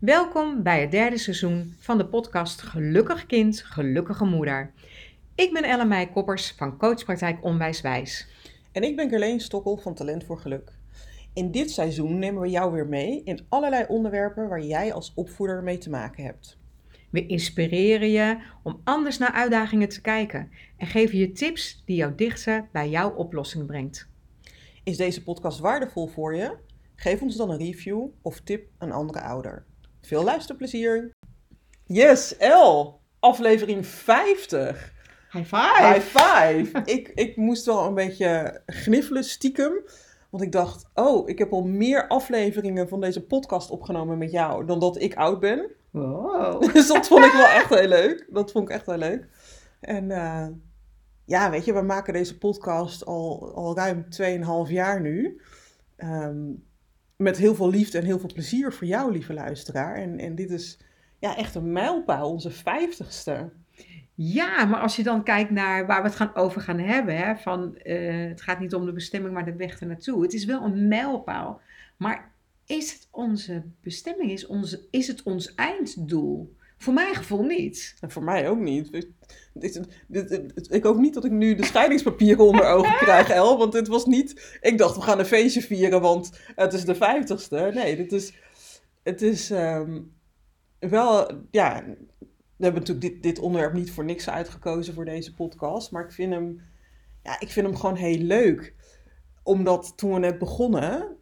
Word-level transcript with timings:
Welkom 0.00 0.62
bij 0.62 0.80
het 0.80 0.90
derde 0.90 1.18
seizoen 1.18 1.74
van 1.78 1.98
de 1.98 2.06
podcast 2.06 2.62
Gelukkig 2.62 3.26
Kind, 3.26 3.62
Gelukkige 3.62 4.24
Moeder. 4.24 4.72
Ik 5.34 5.52
ben 5.52 5.62
Ellen 5.62 6.12
Koppers 6.12 6.52
van 6.56 6.78
Coachpraktijk 6.78 7.44
Onwijswijs. 7.44 8.28
En 8.72 8.82
ik 8.82 8.96
ben 8.96 9.08
Gerleen 9.08 9.40
Stokkel 9.40 9.76
van 9.76 9.94
Talent 9.94 10.24
voor 10.24 10.38
Geluk. 10.38 10.72
In 11.34 11.50
dit 11.50 11.70
seizoen 11.70 12.18
nemen 12.18 12.42
we 12.42 12.48
jou 12.48 12.72
weer 12.72 12.86
mee 12.86 13.22
in 13.24 13.46
allerlei 13.48 13.84
onderwerpen 13.88 14.48
waar 14.48 14.62
jij 14.62 14.92
als 14.92 15.12
opvoeder 15.14 15.62
mee 15.62 15.78
te 15.78 15.90
maken 15.90 16.24
hebt. 16.24 16.58
We 17.16 17.26
inspireren 17.26 18.10
je 18.10 18.38
om 18.62 18.80
anders 18.84 19.18
naar 19.18 19.32
uitdagingen 19.32 19.88
te 19.88 20.00
kijken 20.00 20.50
en 20.76 20.86
geven 20.86 21.18
je 21.18 21.32
tips 21.32 21.82
die 21.84 21.96
jou 21.96 22.14
dichter 22.14 22.68
bij 22.72 22.88
jouw 22.88 23.10
oplossing 23.10 23.66
brengt. 23.66 24.08
Is 24.84 24.96
deze 24.96 25.22
podcast 25.22 25.58
waardevol 25.58 26.06
voor 26.06 26.34
je? 26.34 26.56
Geef 26.94 27.22
ons 27.22 27.36
dan 27.36 27.50
een 27.50 27.58
review 27.58 28.06
of 28.22 28.40
tip 28.40 28.68
een 28.78 28.92
andere 28.92 29.20
ouder. 29.20 29.64
Veel 30.00 30.24
luisterplezier! 30.24 31.10
Yes, 31.84 32.36
El! 32.36 33.00
Aflevering 33.18 33.86
50! 33.86 34.92
High 35.30 35.46
five! 35.46 35.92
High 35.92 36.00
five! 36.00 36.82
ik, 36.96 37.08
ik 37.08 37.36
moest 37.36 37.66
wel 37.66 37.86
een 37.86 37.94
beetje 37.94 38.62
gniffelen, 38.66 39.24
stiekem. 39.24 39.72
Want 40.30 40.42
ik 40.42 40.52
dacht, 40.52 40.90
oh, 40.94 41.28
ik 41.28 41.38
heb 41.38 41.52
al 41.52 41.62
meer 41.62 42.08
afleveringen 42.08 42.88
van 42.88 43.00
deze 43.00 43.26
podcast 43.26 43.70
opgenomen 43.70 44.18
met 44.18 44.30
jou 44.30 44.66
dan 44.66 44.80
dat 44.80 45.00
ik 45.00 45.14
oud 45.14 45.40
ben. 45.40 45.70
Wow. 45.96 46.62
Dus 46.72 46.86
dat 46.86 47.06
vond 47.06 47.24
ik 47.24 47.32
wel 47.32 47.46
echt 47.46 47.68
heel 47.68 47.88
leuk. 47.88 48.26
Dat 48.30 48.52
vond 48.52 48.68
ik 48.68 48.74
echt 48.74 48.86
heel 48.86 48.96
leuk. 48.96 49.28
En 49.80 50.10
uh, 50.10 50.46
ja, 51.24 51.50
weet 51.50 51.64
je, 51.64 51.72
we 51.72 51.82
maken 51.82 52.12
deze 52.12 52.38
podcast 52.38 53.06
al, 53.06 53.52
al 53.54 53.76
ruim 53.76 54.06
2,5 54.66 54.72
jaar 54.72 55.00
nu. 55.00 55.40
Um, 55.96 56.64
met 57.16 57.36
heel 57.36 57.54
veel 57.54 57.70
liefde 57.70 57.98
en 57.98 58.04
heel 58.04 58.18
veel 58.18 58.32
plezier 58.32 58.72
voor 58.72 58.86
jou, 58.86 59.12
lieve 59.12 59.32
luisteraar. 59.34 59.94
En, 59.94 60.18
en 60.18 60.34
dit 60.34 60.50
is 60.50 60.78
ja, 61.18 61.36
echt 61.36 61.54
een 61.54 61.72
mijlpaal, 61.72 62.30
onze 62.30 62.50
vijftigste. 62.50 63.50
Ja, 64.14 64.64
maar 64.64 64.80
als 64.80 64.96
je 64.96 65.02
dan 65.02 65.22
kijkt 65.22 65.50
naar 65.50 65.86
waar 65.86 66.02
we 66.02 66.08
het 66.08 66.16
gaan 66.16 66.34
over 66.34 66.60
gaan 66.60 66.78
hebben, 66.78 67.16
hè, 67.16 67.36
van 67.36 67.78
uh, 67.82 68.28
het 68.28 68.40
gaat 68.40 68.60
niet 68.60 68.74
om 68.74 68.84
de 68.84 68.92
bestemming, 68.92 69.34
maar 69.34 69.44
de 69.44 69.56
weg 69.56 69.80
ernaartoe. 69.80 70.22
Het 70.22 70.32
is 70.32 70.44
wel 70.44 70.62
een 70.62 70.88
mijlpaal. 70.88 71.60
Maar 71.96 72.30
is 72.66 72.92
het 72.92 73.08
onze 73.10 73.64
bestemming? 73.80 74.30
Is, 74.30 74.46
onze, 74.46 74.86
is 74.90 75.06
het 75.06 75.22
ons 75.22 75.54
einddoel? 75.54 76.56
Voor 76.78 76.92
mijn 76.92 77.14
gevoel 77.14 77.42
niet. 77.42 77.96
En 78.00 78.10
voor 78.10 78.24
mij 78.24 78.48
ook 78.48 78.58
niet. 78.58 79.08
ik 80.70 80.82
hoop 80.82 80.96
niet 80.96 81.14
dat 81.14 81.24
ik 81.24 81.30
nu 81.30 81.54
de 81.54 81.64
scheidingspapieren 81.64 82.44
onder 82.44 82.64
ogen 82.64 82.96
krijg, 82.96 83.28
El. 83.28 83.58
Want 83.58 83.72
dit 83.72 83.88
was 83.88 84.06
niet... 84.06 84.58
Ik 84.60 84.78
dacht, 84.78 84.96
we 84.96 85.02
gaan 85.02 85.18
een 85.18 85.26
feestje 85.26 85.62
vieren, 85.62 86.00
want 86.00 86.30
het 86.54 86.72
is 86.72 86.84
de 86.84 86.94
vijftigste. 86.94 87.70
Nee, 87.74 87.96
dit 87.96 88.12
is... 88.12 88.34
Het 89.02 89.22
is 89.22 89.50
um, 89.50 90.12
wel... 90.78 91.30
Ja, 91.50 91.84
we 92.56 92.64
hebben 92.64 92.80
natuurlijk 92.80 93.12
dit, 93.12 93.22
dit 93.22 93.38
onderwerp 93.38 93.72
niet 93.72 93.90
voor 93.90 94.04
niks 94.04 94.28
uitgekozen 94.28 94.94
voor 94.94 95.04
deze 95.04 95.34
podcast. 95.34 95.90
Maar 95.90 96.04
ik 96.04 96.12
vind 96.12 96.32
hem... 96.32 96.60
Ja, 97.22 97.40
ik 97.40 97.48
vind 97.50 97.66
hem 97.66 97.76
gewoon 97.76 97.96
heel 97.96 98.18
leuk. 98.18 98.74
Omdat 99.42 99.92
toen 99.96 100.12
we 100.12 100.18
net 100.18 100.38
begonnen... 100.38 101.15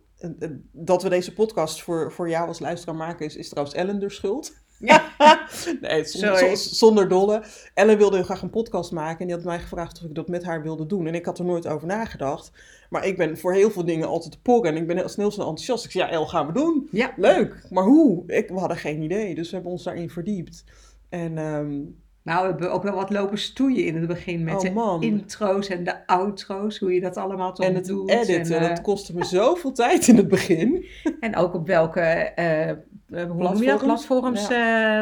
Dat 0.73 1.03
we 1.03 1.09
deze 1.09 1.33
podcast 1.33 1.83
voor, 1.83 2.13
voor 2.13 2.29
jou 2.29 2.49
als 2.49 2.59
luisteraar 2.59 2.97
maken, 2.97 3.27
is, 3.27 3.37
is 3.37 3.49
trouwens 3.49 3.77
Ellen 3.77 4.01
de 4.01 4.11
schuld. 4.11 4.63
Ja. 4.79 5.13
nee, 5.81 6.05
zonder, 6.05 6.57
zonder 6.57 7.09
dolle. 7.09 7.43
Ellen 7.75 7.99
wilde 7.99 8.17
heel 8.17 8.25
graag 8.25 8.43
een 8.43 8.51
podcast 8.51 8.93
maken 8.93 9.21
en 9.21 9.27
die 9.27 9.37
had 9.37 9.45
mij 9.45 9.61
gevraagd 9.61 9.99
of 9.99 10.05
ik 10.05 10.15
dat 10.15 10.29
met 10.29 10.45
haar 10.45 10.63
wilde 10.63 10.87
doen. 10.87 11.07
En 11.07 11.15
ik 11.15 11.25
had 11.25 11.39
er 11.39 11.45
nooit 11.45 11.67
over 11.67 11.87
nagedacht. 11.87 12.53
Maar 12.91 13.07
ik 13.07 13.17
ben 13.17 13.39
voor 13.39 13.55
heel 13.55 13.71
veel 13.71 13.85
dingen 13.85 14.09
altijd 14.09 14.33
te 14.33 14.41
porren 14.41 14.75
en 14.75 14.81
ik 14.81 14.87
ben 14.87 14.97
heel 14.97 15.09
snel 15.09 15.31
zo 15.31 15.41
enthousiast. 15.41 15.85
Ik 15.85 15.91
zei, 15.91 16.05
ja, 16.05 16.11
El, 16.11 16.27
gaan 16.27 16.47
we 16.47 16.53
doen. 16.53 16.89
Ja. 16.91 17.13
Leuk. 17.17 17.67
Maar 17.71 17.85
hoe? 17.85 18.23
Ik, 18.27 18.49
we 18.49 18.59
hadden 18.59 18.77
geen 18.77 19.03
idee, 19.03 19.35
dus 19.35 19.49
we 19.49 19.55
hebben 19.55 19.73
ons 19.73 19.83
daarin 19.83 20.11
verdiept. 20.11 20.65
En... 21.09 21.39
Um, 21.39 22.03
nou, 22.25 22.43
we 22.43 22.51
hebben 22.51 22.73
ook 22.73 22.83
wel 22.83 22.95
wat 22.95 23.11
lopen 23.11 23.39
stoeien 23.39 23.87
in 23.87 23.97
het 23.97 24.07
begin 24.07 24.45
met 24.45 24.55
oh, 24.75 25.01
de 25.01 25.07
intro's 25.07 25.69
en 25.69 25.85
de 25.85 26.07
outro's, 26.07 26.79
hoe 26.79 26.95
je 26.95 27.01
dat 27.01 27.17
allemaal 27.17 27.53
toch 27.53 27.67
en 27.67 27.75
het 27.75 27.87
doet. 27.87 28.11
editen, 28.11 28.57
en, 28.57 28.63
uh, 28.63 28.69
dat 28.69 28.81
kostte 28.81 29.15
me 29.15 29.25
zoveel 29.25 29.73
tijd 29.73 30.09
in 30.09 30.17
het 30.17 30.29
begin. 30.29 30.85
En 31.21 31.37
ook 31.37 31.55
op 31.55 31.67
welke 31.67 32.33
uh, 32.39 33.27
platforms, 33.37 33.83
platforms 33.83 34.43
uh, 34.43 34.49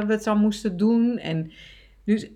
we 0.01 0.13
het 0.13 0.25
dan 0.25 0.39
moesten 0.39 0.77
doen. 0.77 1.19
En 1.19 1.53
dus 2.05 2.31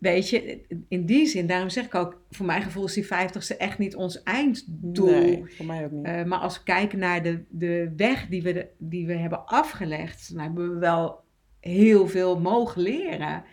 weet 0.00 0.28
je, 0.28 0.60
in 0.88 1.06
die 1.06 1.26
zin, 1.26 1.46
daarom 1.46 1.68
zeg 1.68 1.84
ik 1.84 1.94
ook, 1.94 2.20
voor 2.30 2.46
mijn 2.46 2.62
gevoel 2.62 2.84
is 2.84 2.92
die 2.92 3.06
vijftigste 3.06 3.56
echt 3.56 3.78
niet 3.78 3.96
ons 3.96 4.22
einddoel. 4.22 5.10
Nee, 5.10 5.44
voor 5.46 5.66
mij 5.66 5.84
ook 5.84 5.90
niet. 5.90 6.26
maar 6.26 6.38
als 6.38 6.56
we 6.56 6.64
kijken 6.64 6.98
naar 6.98 7.22
de, 7.22 7.44
de 7.48 7.92
weg 7.96 8.26
die 8.26 8.42
we, 8.42 8.52
de, 8.52 8.66
die 8.78 9.06
we 9.06 9.14
hebben 9.14 9.46
afgelegd, 9.46 10.32
dan 10.32 10.42
hebben 10.42 10.72
we 10.72 10.78
wel 10.78 11.20
heel 11.60 12.08
veel 12.08 12.40
mogen 12.40 12.82
leren. 12.82 13.44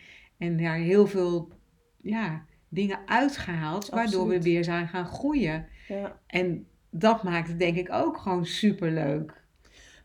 En 0.46 0.58
daar 0.58 0.78
heel 0.78 1.08
veel 1.08 1.50
ja, 2.02 2.46
dingen 2.70 3.00
uitgehaald, 3.06 3.90
waardoor 3.90 4.28
we 4.28 4.42
weer 4.42 4.64
zijn 4.64 4.88
gaan 4.88 5.06
groeien. 5.06 5.68
Ja. 5.88 6.20
En 6.28 6.68
dat 6.90 7.24
maakt 7.24 7.48
het 7.48 7.60
denk 7.60 7.78
ik 7.78 7.92
ook 7.92 8.18
gewoon 8.18 8.46
super 8.46 8.92
leuk. 8.92 9.44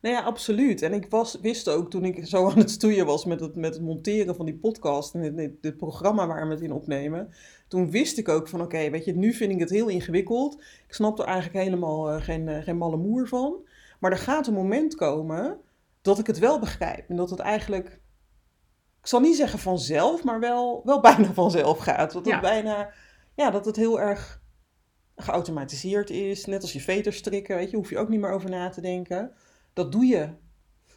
Nou 0.01 0.15
ja, 0.15 0.23
absoluut. 0.23 0.83
En 0.83 0.93
ik 0.93 1.07
was, 1.09 1.39
wist 1.43 1.69
ook 1.69 1.91
toen 1.91 2.05
ik 2.05 2.27
zo 2.27 2.51
aan 2.51 2.59
het 2.59 2.71
stoeien 2.71 3.07
was 3.07 3.25
met 3.25 3.41
het, 3.41 3.55
met 3.57 3.75
het 3.75 3.83
monteren 3.83 4.35
van 4.35 4.47
die 4.47 4.55
podcast 4.55 5.15
en 5.15 5.21
het, 5.21 5.53
het, 5.61 5.77
programma 5.77 6.27
waar 6.27 6.47
we 6.49 6.55
het 6.55 6.63
in 6.63 6.73
opnemen. 6.73 7.29
Toen 7.69 7.91
wist 7.91 8.19
ik 8.19 8.29
ook 8.29 8.49
van 8.49 8.61
oké, 8.61 8.91
weet 8.91 9.05
je, 9.05 9.17
nu 9.17 9.33
vind 9.33 9.53
ik 9.53 9.59
het 9.59 9.71
heel 9.71 9.89
ingewikkeld. 9.89 10.63
Ik 10.87 10.95
snap 10.95 11.19
er 11.19 11.25
eigenlijk 11.25 11.65
helemaal 11.65 12.15
uh, 12.15 12.23
geen, 12.23 12.49
uh, 12.49 12.63
geen 12.63 12.77
malle 12.77 12.97
moer 12.97 13.29
van. 13.29 13.55
Maar 13.99 14.11
er 14.11 14.19
gaat 14.19 14.47
een 14.47 14.55
moment 14.55 14.95
komen 14.95 15.59
dat 16.03 16.19
ik 16.19 16.27
het 16.27 16.39
wel 16.39 16.59
begrijp. 16.59 17.09
En 17.09 17.17
dat 17.17 17.31
het 17.31 17.39
eigenlijk 17.39 18.01
ik 19.01 19.07
zal 19.07 19.21
niet 19.21 19.37
zeggen 19.37 19.59
vanzelf, 19.59 20.25
maar 20.25 20.41
wel, 20.41 20.83
wel 20.85 21.01
bijna 21.11 21.33
vanzelf 21.33 21.79
gaat. 21.79 22.13
Dat 22.13 22.27
het 22.27 22.41
bijna, 22.41 22.93
ja, 23.35 23.51
dat 23.51 23.65
het 23.65 23.77
heel 23.77 24.01
erg 24.01 24.43
geautomatiseerd 25.17 26.11
is. 26.11 26.47
Net 26.47 26.63
als 26.63 26.73
je 26.73 26.81
veters 26.81 27.17
strikken, 27.17 27.57
weet 27.57 27.71
je, 27.71 27.77
hoef 27.77 27.91
je 27.91 27.99
ook 27.99 28.09
niet 28.09 28.21
meer 28.21 28.33
over 28.33 28.51
na 28.51 28.69
te 28.69 28.81
denken. 28.81 29.33
Dat 29.73 29.93
doe 29.93 30.07
je. 30.07 30.29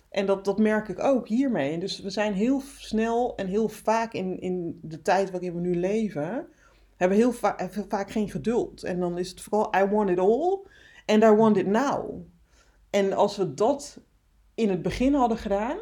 En 0.09 0.25
dat, 0.25 0.45
dat 0.45 0.59
merk 0.59 0.87
ik 0.87 0.99
ook 0.99 1.27
hiermee. 1.27 1.77
Dus 1.77 1.99
we 1.99 2.09
zijn 2.09 2.33
heel 2.33 2.61
snel 2.77 3.35
en 3.35 3.47
heel 3.47 3.69
vaak 3.69 4.13
in, 4.13 4.39
in 4.39 4.79
de 4.81 5.01
tijd 5.01 5.31
waarin 5.31 5.53
we 5.53 5.59
nu 5.59 5.75
leven, 5.75 6.47
hebben 6.95 7.17
heel 7.17 7.31
va 7.31 7.69
vaak 7.87 8.11
geen 8.11 8.29
geduld. 8.29 8.83
En 8.83 8.99
dan 8.99 9.17
is 9.17 9.29
het 9.29 9.41
vooral, 9.41 9.75
I 9.75 9.85
want 9.85 10.09
it 10.09 10.19
all 10.19 10.59
and 11.05 11.23
I 11.23 11.29
want 11.29 11.57
it 11.57 11.67
now. 11.67 12.21
En 12.89 13.13
als 13.13 13.37
we 13.37 13.53
dat 13.53 13.99
in 14.55 14.69
het 14.69 14.81
begin 14.81 15.13
hadden 15.13 15.37
gedaan, 15.37 15.77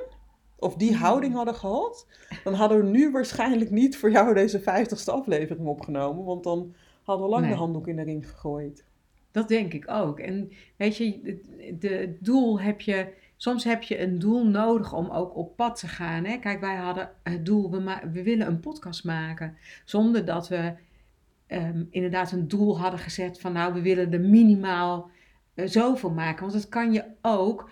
of 0.62 0.76
die 0.76 0.96
houding 0.96 1.34
hadden 1.34 1.56
gehad, 1.56 2.08
dan 2.44 2.54
hadden 2.54 2.78
we 2.78 2.84
nu 2.84 3.12
waarschijnlijk 3.12 3.72
niet 3.72 3.98
voor 3.98 4.12
jou 4.12 4.34
deze 4.34 4.60
vijftigste 4.60 5.12
aflevering 5.12 5.68
opgenomen. 5.68 6.26
Want 6.26 6.44
dan 6.44 6.74
hadden 7.04 7.26
we 7.26 7.32
lang 7.32 7.48
de 7.48 7.54
handdoek 7.54 7.88
in 7.88 7.96
de 7.96 8.04
ring 8.04 8.30
gegooid. 8.30 8.84
Dat 9.32 9.48
denk 9.48 9.74
ik 9.74 9.90
ook. 9.90 10.20
En 10.20 10.52
weet 10.76 10.98
je, 10.98 11.38
het 11.80 12.26
doel 12.26 12.60
heb 12.60 12.82
je. 12.82 13.08
Soms 13.36 13.64
heb 13.64 13.84
je 13.84 14.00
een 14.00 14.20
doel 14.20 14.48
nodig 14.48 14.94
om 14.94 15.10
ook 15.10 15.36
op 15.36 15.56
pad 15.56 15.80
te 15.80 15.88
gaan. 15.88 16.26
Hè? 16.26 16.38
Kijk, 16.38 16.60
wij 16.60 16.76
hadden 16.76 17.10
het 17.24 17.46
doel, 17.46 17.72
we, 17.72 18.00
we 18.12 18.24
willen 18.24 18.48
een 18.48 18.60
podcast 18.60 19.04
maken. 19.04 19.58
Zonder 19.86 20.26
dat 20.26 20.48
we 20.48 20.74
um, 21.48 21.88
inderdaad 21.90 22.32
een 22.32 22.48
doel 22.48 22.80
hadden 22.80 23.00
gezet 23.00 23.40
van 23.40 23.54
nou, 23.54 23.74
we 23.74 23.82
willen 23.82 24.14
er 24.14 24.20
minimaal 24.20 25.10
uh, 25.56 25.68
zoveel 25.68 26.10
maken. 26.10 26.42
Want 26.42 26.54
dat 26.54 26.70
kan 26.70 26.94
je 26.94 27.04
ook 27.22 27.70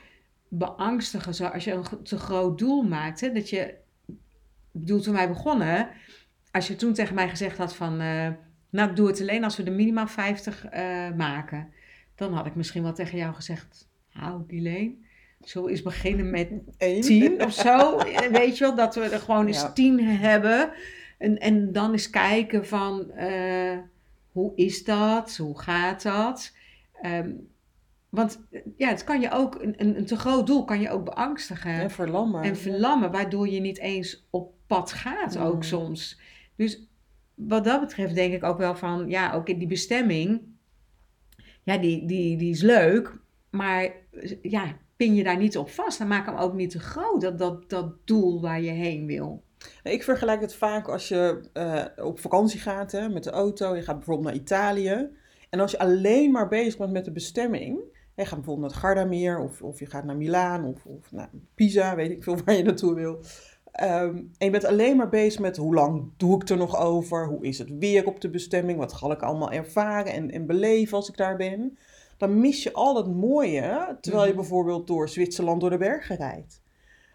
beangstigen 0.49 1.35
zo, 1.35 1.45
als 1.45 1.63
je 1.63 1.71
een 1.71 2.03
te 2.03 2.17
groot 2.17 2.57
doel 2.57 2.81
maakt. 2.81 3.21
Hè, 3.21 3.31
dat 3.31 3.49
je, 3.49 3.59
ik 4.07 4.15
bedoel, 4.71 5.01
toen 5.01 5.13
wij 5.13 5.27
begonnen, 5.27 5.89
als 6.51 6.67
je 6.67 6.75
toen 6.75 6.93
tegen 6.93 7.15
mij 7.15 7.29
gezegd 7.29 7.57
had 7.57 7.75
van, 7.75 8.01
uh, 8.01 8.27
nou, 8.69 8.89
ik 8.89 8.95
doe 8.95 9.07
het 9.07 9.21
alleen 9.21 9.43
als 9.43 9.57
we 9.57 9.63
er 9.63 9.71
minimaal 9.71 10.07
50 10.07 10.65
uh, 10.65 11.07
eh, 11.07 11.15
maken. 11.15 11.74
Dan 12.15 12.33
had 12.33 12.45
ik 12.45 12.56
misschien 12.56 12.83
wel 12.83 12.94
tegen 12.94 13.18
jou 13.18 13.33
gezegd, 13.33 13.88
nou, 14.13 14.44
Dileen, 14.47 15.06
zo 15.44 15.65
is 15.65 15.81
beginnen 15.81 16.29
met 16.29 16.50
10 17.01 17.44
of 17.44 17.53
zo. 17.53 17.97
Weet 18.31 18.57
je 18.57 18.63
wel, 18.63 18.75
dat 18.75 18.95
we 18.95 19.01
er 19.01 19.19
gewoon 19.19 19.47
eens 19.47 19.74
10 19.74 20.00
hebben. 20.00 20.71
En, 21.18 21.38
en 21.38 21.71
dan 21.71 21.91
eens 21.91 22.09
kijken 22.09 22.68
van, 22.68 23.12
uh, 23.18 23.77
hoe 24.31 24.51
is 24.56 24.83
dat? 24.83 25.38
Hoe 25.38 25.59
gaat 25.59 26.03
dat? 26.03 26.53
Um, 27.06 27.50
want 28.09 28.39
ja, 28.77 28.89
het 28.89 29.03
kan 29.03 29.21
je 29.21 29.31
ook, 29.31 29.56
een, 29.61 29.97
een 29.97 30.06
te 30.06 30.17
groot 30.17 30.47
doel 30.47 30.65
kan 30.65 30.81
je 30.81 30.89
ook 30.89 31.06
beangstigen. 31.06 31.71
En 31.71 31.91
verlammen. 31.91 32.44
En 32.44 32.57
verlammen, 32.57 33.11
waardoor 33.11 33.50
je 33.50 33.59
niet 33.59 33.79
eens 33.79 34.27
op 34.29 34.53
pad 34.67 34.91
gaat 34.91 35.38
ook 35.38 35.56
mm. 35.56 35.63
soms. 35.63 36.19
Dus 36.56 36.88
wat 37.35 37.63
dat 37.63 37.79
betreft 37.79 38.15
denk 38.15 38.33
ik 38.33 38.44
ook 38.44 38.57
wel 38.57 38.75
van, 38.75 39.09
ja, 39.09 39.33
ook 39.33 39.50
in 39.50 39.57
die 39.57 39.67
bestemming, 39.67 40.41
ja, 41.63 41.77
die, 41.77 42.06
die, 42.06 42.38
die 42.38 42.50
is 42.50 42.61
leuk, 42.61 43.19
maar 43.50 43.91
ja, 44.41 44.77
pin 44.95 45.15
je 45.15 45.23
daar 45.23 45.38
niet 45.38 45.57
op 45.57 45.69
vast. 45.69 45.97
Dan 45.97 46.07
maak 46.07 46.25
hem 46.25 46.35
ook 46.35 46.53
niet 46.53 46.69
te 46.69 46.79
groot, 46.79 47.21
dat, 47.21 47.38
dat, 47.38 47.69
dat 47.69 47.94
doel 48.07 48.41
waar 48.41 48.62
je 48.62 48.71
heen 48.71 49.05
wil. 49.05 49.44
Ik 49.83 50.03
vergelijk 50.03 50.41
het 50.41 50.53
vaak 50.53 50.88
als 50.88 51.07
je 51.07 51.41
uh, 51.53 52.05
op 52.05 52.19
vakantie 52.19 52.59
gaat 52.59 52.91
hè, 52.91 53.09
met 53.09 53.23
de 53.23 53.29
auto. 53.29 53.75
Je 53.75 53.81
gaat 53.81 53.95
bijvoorbeeld 53.95 54.27
naar 54.27 54.41
Italië. 54.41 55.09
En 55.50 55.59
als 55.59 55.71
je 55.71 55.79
alleen 55.79 56.31
maar 56.31 56.47
bezig 56.47 56.77
bent 56.77 56.91
met 56.91 57.05
de 57.05 57.12
bestemming. 57.12 57.79
Je 58.19 58.25
gaat 58.25 58.36
bijvoorbeeld 58.36 58.74
naar 58.74 58.81
het 58.81 58.86
Gardameer 58.86 59.39
of, 59.39 59.62
of 59.62 59.80
je 59.80 59.86
gaat 59.86 60.04
naar 60.04 60.16
Milaan 60.16 60.66
of, 60.66 60.86
of 60.86 61.12
naar 61.12 61.30
Pisa, 61.56 61.95
weet 61.95 62.12
ik 62.12 62.24
veel 62.24 62.38
waar 62.45 62.56
je 62.56 62.63
naartoe 62.63 62.94
wil. 62.94 63.19
Um, 63.83 64.31
en 64.38 64.45
je 64.45 64.50
bent 64.50 64.66
alleen 64.66 64.98
maar 64.98 65.10
bezig 65.10 65.42
met 65.42 65.57
hoe 65.57 65.74
lang 65.74 66.12
doe 66.18 66.42
ik 66.42 66.50
er 66.50 66.57
nog 66.57 66.80
over? 66.80 67.27
Hoe 67.27 67.45
is 67.45 67.57
het 67.57 67.77
weer 67.77 68.06
op 68.06 68.21
de 68.21 68.30
bestemming? 68.30 68.77
Wat 68.77 68.94
ga 68.94 69.12
ik 69.12 69.21
allemaal 69.21 69.51
ervaren 69.51 70.13
en, 70.13 70.31
en 70.31 70.45
beleven 70.45 70.98
als 70.98 71.10
ik 71.10 71.18
daar 71.18 71.36
ben? 71.36 71.77
Dan 72.18 72.39
mis 72.39 72.63
je 72.63 72.74
al 72.74 72.95
het 72.95 73.16
mooie, 73.16 73.98
terwijl 74.01 74.24
je 74.24 74.31
mhm. 74.31 74.39
bijvoorbeeld 74.39 74.88
door 74.88 75.10
Zwitserland 75.10 75.62
door 75.62 75.69
de 75.69 75.77
bergen 75.77 76.15
rijdt. 76.15 76.62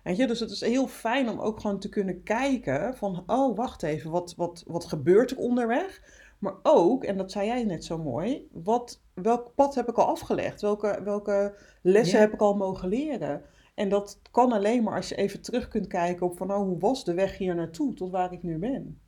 Weet 0.03 0.17
je, 0.17 0.27
dus 0.27 0.41
het 0.41 0.50
is 0.50 0.61
heel 0.61 0.87
fijn 0.87 1.29
om 1.29 1.41
ook 1.41 1.61
gewoon 1.61 1.79
te 1.79 1.89
kunnen 1.89 2.23
kijken 2.23 2.97
van, 2.97 3.23
oh 3.27 3.57
wacht 3.57 3.83
even, 3.83 4.11
wat, 4.11 4.35
wat, 4.37 4.65
wat 4.67 4.85
gebeurt 4.85 5.31
er 5.31 5.37
onderweg? 5.37 6.00
Maar 6.44 6.56
ook, 6.62 7.05
en 7.05 7.17
dat 7.17 7.32
zei 7.32 7.46
jij 7.46 7.64
net 7.64 7.85
zo 7.85 7.99
mooi, 7.99 8.49
wat, 8.52 9.02
welk 9.14 9.55
pad 9.55 9.75
heb 9.75 9.88
ik 9.88 9.99
al 9.99 10.06
afgelegd? 10.06 10.61
Welke, 10.61 11.00
welke 11.05 11.58
lessen 11.82 12.20
heb 12.20 12.32
ik 12.32 12.41
al 12.41 12.56
mogen 12.56 12.88
leren? 12.88 13.43
En 13.75 13.88
dat 13.88 14.20
kan 14.31 14.52
alleen 14.52 14.82
maar 14.82 14.96
als 14.96 15.08
je 15.08 15.14
even 15.14 15.43
terug 15.43 15.69
kunt 15.69 15.87
kijken 15.87 16.26
op 16.26 16.37
van, 16.37 16.52
oh, 16.52 16.56
hoe 16.56 16.79
was 16.79 17.05
de 17.05 17.14
weg 17.14 17.38
hier 17.38 17.55
naartoe 17.55 17.94
tot 17.94 18.11
waar 18.11 18.32
ik 18.32 18.43
nu 18.43 18.58
ben? 18.58 19.00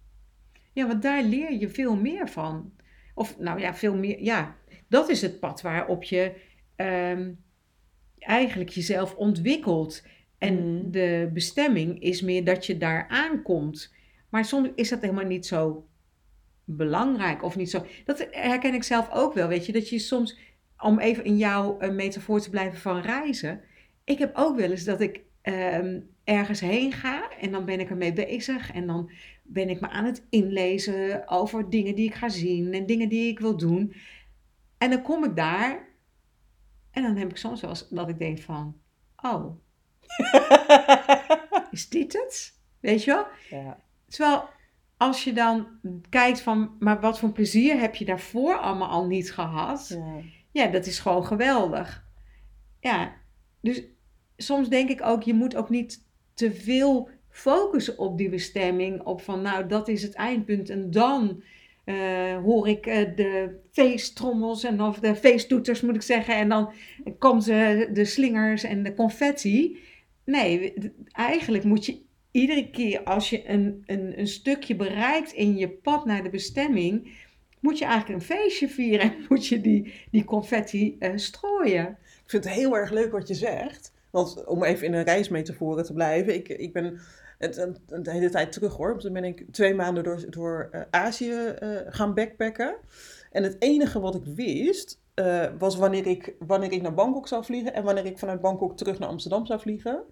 Ja, 0.72 0.86
want 0.86 1.02
daar 1.02 1.22
leer 1.22 1.52
je 1.52 1.68
veel 1.68 1.96
meer 1.96 2.28
van. 2.28 2.72
Of 3.14 3.38
nou 3.38 3.60
ja, 3.60 3.74
veel 3.74 3.94
meer, 3.94 4.22
ja, 4.22 4.56
dat 4.88 5.08
is 5.08 5.22
het 5.22 5.40
pad 5.40 5.60
waarop 5.60 6.02
je 6.02 6.34
ehm, 6.76 7.32
eigenlijk 8.18 8.70
jezelf 8.70 9.14
ontwikkelt. 9.14 10.06
En 10.38 10.54
mm. 10.54 10.90
de 10.90 11.30
bestemming 11.32 12.00
is 12.00 12.22
meer 12.22 12.44
dat 12.44 12.66
je 12.66 12.78
daar 12.78 13.08
aankomt. 13.08 13.94
Maar 14.28 14.44
soms 14.44 14.68
is 14.74 14.88
dat 14.88 15.00
helemaal 15.00 15.24
niet 15.24 15.46
zo 15.46 15.86
belangrijk 16.66 17.42
of 17.42 17.56
niet 17.56 17.70
zo. 17.70 17.86
Dat 18.04 18.28
herken 18.30 18.74
ik 18.74 18.82
zelf 18.82 19.10
ook 19.12 19.34
wel, 19.34 19.48
weet 19.48 19.66
je. 19.66 19.72
Dat 19.72 19.88
je 19.88 19.98
soms, 19.98 20.38
om 20.78 20.98
even 20.98 21.24
in 21.24 21.36
jouw 21.36 21.80
uh, 21.80 21.90
metafoor 21.90 22.40
te 22.40 22.50
blijven 22.50 22.78
van 22.78 23.00
reizen. 23.00 23.60
Ik 24.04 24.18
heb 24.18 24.36
ook 24.36 24.56
wel 24.56 24.70
eens 24.70 24.84
dat 24.84 25.00
ik 25.00 25.20
ehm, 25.42 26.00
ergens 26.24 26.60
heen 26.60 26.92
ga 26.92 27.30
en 27.40 27.50
dan 27.50 27.64
ben 27.64 27.80
ik 27.80 27.90
ermee 27.90 28.12
bezig. 28.12 28.72
En 28.72 28.86
dan 28.86 29.10
ben 29.42 29.68
ik 29.68 29.80
me 29.80 29.88
aan 29.88 30.04
het 30.04 30.26
inlezen 30.30 31.28
over 31.28 31.70
dingen 31.70 31.94
die 31.94 32.06
ik 32.06 32.14
ga 32.14 32.28
zien 32.28 32.72
en 32.72 32.86
dingen 32.86 33.08
die 33.08 33.30
ik 33.30 33.38
wil 33.38 33.56
doen. 33.56 33.94
En 34.78 34.90
dan 34.90 35.02
kom 35.02 35.24
ik 35.24 35.36
daar 35.36 35.88
en 36.90 37.02
dan 37.02 37.16
heb 37.16 37.30
ik 37.30 37.36
soms 37.36 37.60
wel 37.60 37.70
eens 37.70 37.88
dat 37.88 38.08
ik 38.08 38.18
denk 38.18 38.38
van, 38.38 38.80
oh, 39.16 39.56
is 41.70 41.88
dit 41.88 42.12
het? 42.12 42.60
Weet 42.80 43.04
je 43.04 43.10
wel? 43.10 43.26
Ja. 43.50 43.80
Terwijl 44.08 44.48
als 44.96 45.24
je 45.24 45.32
dan 45.32 45.66
kijkt 46.08 46.40
van, 46.40 46.76
maar 46.78 47.00
wat 47.00 47.18
voor 47.18 47.32
plezier 47.32 47.80
heb 47.80 47.94
je 47.94 48.04
daarvoor 48.04 48.58
allemaal 48.58 48.88
al 48.88 49.06
niet 49.06 49.32
gehad? 49.32 49.88
Ja, 49.88 50.20
ja 50.52 50.66
dat 50.66 50.86
is 50.86 50.98
gewoon 50.98 51.26
geweldig. 51.26 52.04
Ja, 52.80 53.14
dus 53.60 53.82
soms 54.36 54.68
denk 54.68 54.88
ik 54.88 55.02
ook, 55.02 55.22
je 55.22 55.34
moet 55.34 55.56
ook 55.56 55.70
niet 55.70 56.04
te 56.34 56.52
veel 56.52 57.08
focussen 57.30 57.98
op 57.98 58.18
die 58.18 58.28
bestemming. 58.28 59.02
Op 59.02 59.22
van, 59.22 59.42
nou, 59.42 59.66
dat 59.66 59.88
is 59.88 60.02
het 60.02 60.14
eindpunt 60.14 60.70
en 60.70 60.90
dan 60.90 61.42
uh, 61.84 62.36
hoor 62.36 62.68
ik 62.68 62.86
uh, 62.86 62.94
de 63.16 63.60
feesttrommels 63.70 64.64
en 64.64 64.82
of 64.82 64.98
de 64.98 65.16
feesttoeters 65.16 65.80
moet 65.80 65.94
ik 65.94 66.02
zeggen. 66.02 66.34
En 66.34 66.48
dan 66.48 66.72
komen 67.18 67.42
ze 67.42 67.88
de 67.92 68.04
slingers 68.04 68.62
en 68.62 68.82
de 68.82 68.94
confetti. 68.94 69.78
Nee, 70.24 70.74
eigenlijk 71.12 71.64
moet 71.64 71.86
je 71.86 72.04
iedere 72.36 72.70
keer 72.70 73.02
als 73.02 73.30
je 73.30 73.48
een, 73.48 73.82
een, 73.86 74.18
een 74.18 74.26
stukje 74.26 74.76
bereikt 74.76 75.32
in 75.32 75.56
je 75.56 75.68
pad 75.68 76.04
naar 76.04 76.22
de 76.22 76.30
bestemming, 76.30 77.14
moet 77.60 77.78
je 77.78 77.84
eigenlijk 77.84 78.20
een 78.20 78.26
feestje 78.26 78.68
vieren 78.68 79.12
en 79.12 79.24
moet 79.28 79.46
je 79.46 79.60
die, 79.60 79.94
die 80.10 80.24
confetti 80.24 80.96
uh, 81.00 81.10
strooien. 81.14 81.86
Ik 82.24 82.30
vind 82.30 82.44
het 82.44 82.52
heel 82.52 82.76
erg 82.76 82.90
leuk 82.90 83.12
wat 83.12 83.28
je 83.28 83.34
zegt. 83.34 83.92
Want 84.10 84.44
om 84.44 84.64
even 84.64 84.86
in 84.86 84.92
een 84.92 85.04
reismetaforen 85.04 85.84
te 85.84 85.92
blijven, 85.92 86.34
ik, 86.34 86.48
ik 86.48 86.72
ben 86.72 87.00
de 87.38 88.10
hele 88.10 88.30
tijd 88.30 88.52
terug 88.52 88.76
hoor. 88.76 88.98
Toen 88.98 89.12
ben 89.12 89.24
ik 89.24 89.44
twee 89.50 89.74
maanden 89.74 90.04
door, 90.04 90.24
door 90.30 90.68
uh, 90.72 90.80
Azië 90.90 91.54
uh, 91.62 91.78
gaan 91.88 92.14
backpacken. 92.14 92.74
En 93.32 93.42
het 93.42 93.56
enige 93.58 94.00
wat 94.00 94.14
ik 94.14 94.24
wist, 94.24 95.00
was 95.58 95.76
wanneer 95.76 96.06
ik, 96.06 96.34
wanneer 96.38 96.72
ik 96.72 96.82
naar 96.82 96.94
Bangkok 96.94 97.28
zou 97.28 97.44
vliegen 97.44 97.74
en 97.74 97.84
wanneer 97.84 98.06
ik 98.06 98.18
vanuit 98.18 98.40
Bangkok 98.40 98.76
terug 98.76 98.98
naar 98.98 99.08
Amsterdam 99.08 99.46
zou 99.46 99.60
vliegen. 99.60 100.04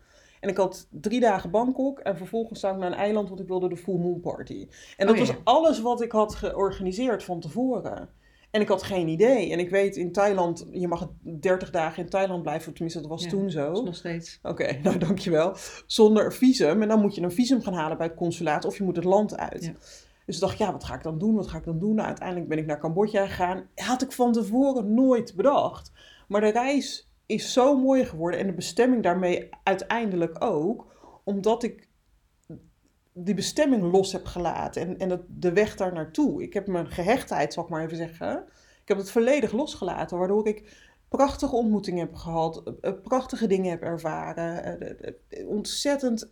En 0.44 0.50
ik 0.50 0.56
had 0.56 0.86
drie 0.90 1.20
dagen 1.20 1.50
Bangkok 1.50 1.98
en 1.98 2.16
vervolgens 2.16 2.60
zou 2.60 2.74
ik 2.74 2.80
naar 2.80 2.90
een 2.90 2.98
eiland, 2.98 3.28
want 3.28 3.40
ik 3.40 3.46
wilde 3.46 3.68
de 3.68 3.76
Full 3.76 3.98
Moon 3.98 4.20
Party. 4.20 4.68
En 4.96 5.06
dat 5.06 5.14
oh, 5.14 5.20
was 5.20 5.34
alles 5.44 5.80
wat 5.80 6.02
ik 6.02 6.12
had 6.12 6.34
georganiseerd 6.34 7.24
van 7.24 7.40
tevoren. 7.40 8.08
En 8.50 8.60
ik 8.60 8.68
had 8.68 8.82
geen 8.82 9.08
idee. 9.08 9.52
En 9.52 9.58
ik 9.58 9.70
weet 9.70 9.96
in 9.96 10.12
Thailand, 10.12 10.66
je 10.72 10.88
mag 10.88 11.08
30 11.20 11.70
dagen 11.70 12.02
in 12.02 12.08
Thailand 12.08 12.42
blijven. 12.42 12.72
Tenminste, 12.72 13.00
dat 13.00 13.10
was 13.10 13.26
toen 13.26 13.50
zo. 13.50 13.82
Nog 13.82 13.94
steeds. 13.94 14.38
Oké, 14.42 14.78
nou 14.82 14.98
dankjewel. 14.98 15.56
Zonder 15.86 16.32
visum. 16.32 16.82
En 16.82 16.88
dan 16.88 17.00
moet 17.00 17.14
je 17.14 17.22
een 17.22 17.32
visum 17.32 17.62
gaan 17.62 17.74
halen 17.74 17.96
bij 17.96 18.06
het 18.06 18.16
consulaat 18.16 18.64
of 18.64 18.76
je 18.76 18.84
moet 18.84 18.96
het 18.96 19.04
land 19.04 19.36
uit. 19.36 19.64
Ja. 19.64 19.72
Dus 20.26 20.34
ik 20.34 20.40
dacht, 20.40 20.58
ja, 20.58 20.72
wat 20.72 20.84
ga 20.84 20.94
ik 20.94 21.02
dan 21.02 21.18
doen? 21.18 21.34
Wat 21.34 21.48
ga 21.48 21.58
ik 21.58 21.64
dan 21.64 21.78
doen? 21.78 21.94
Nou, 21.94 22.06
uiteindelijk 22.06 22.48
ben 22.48 22.58
ik 22.58 22.66
naar 22.66 22.80
Cambodja 22.80 23.26
gegaan. 23.26 23.68
Had 23.74 24.02
ik 24.02 24.12
van 24.12 24.32
tevoren 24.32 24.94
nooit 24.94 25.34
bedacht. 25.36 25.92
Maar 26.28 26.40
de 26.40 26.50
reis 26.50 27.08
is 27.26 27.52
zo 27.52 27.76
mooi 27.76 28.04
geworden 28.04 28.40
en 28.40 28.46
de 28.46 28.52
bestemming 28.52 29.02
daarmee 29.02 29.48
uiteindelijk 29.62 30.44
ook, 30.44 30.92
omdat 31.24 31.62
ik 31.62 31.88
die 33.12 33.34
bestemming 33.34 33.92
los 33.92 34.12
heb 34.12 34.24
gelaten 34.24 34.82
en, 34.82 34.98
en 34.98 35.24
de 35.28 35.52
weg 35.52 35.76
daar 35.76 35.92
naartoe. 35.92 36.42
Ik 36.42 36.52
heb 36.52 36.66
mijn 36.66 36.90
gehechtheid, 36.90 37.52
zal 37.52 37.62
ik 37.64 37.68
maar 37.68 37.84
even 37.84 37.96
zeggen, 37.96 38.44
ik 38.82 38.88
heb 38.88 38.98
het 38.98 39.10
volledig 39.10 39.52
losgelaten, 39.52 40.18
waardoor 40.18 40.48
ik 40.48 40.92
prachtige 41.08 41.56
ontmoetingen 41.56 42.06
heb 42.06 42.14
gehad, 42.14 42.62
eh, 42.64 42.90
eh, 42.90 43.00
prachtige 43.02 43.46
dingen 43.46 43.70
heb 43.70 43.82
ervaren, 43.82 44.80
eh, 45.28 45.48
ontzettend 45.48 46.28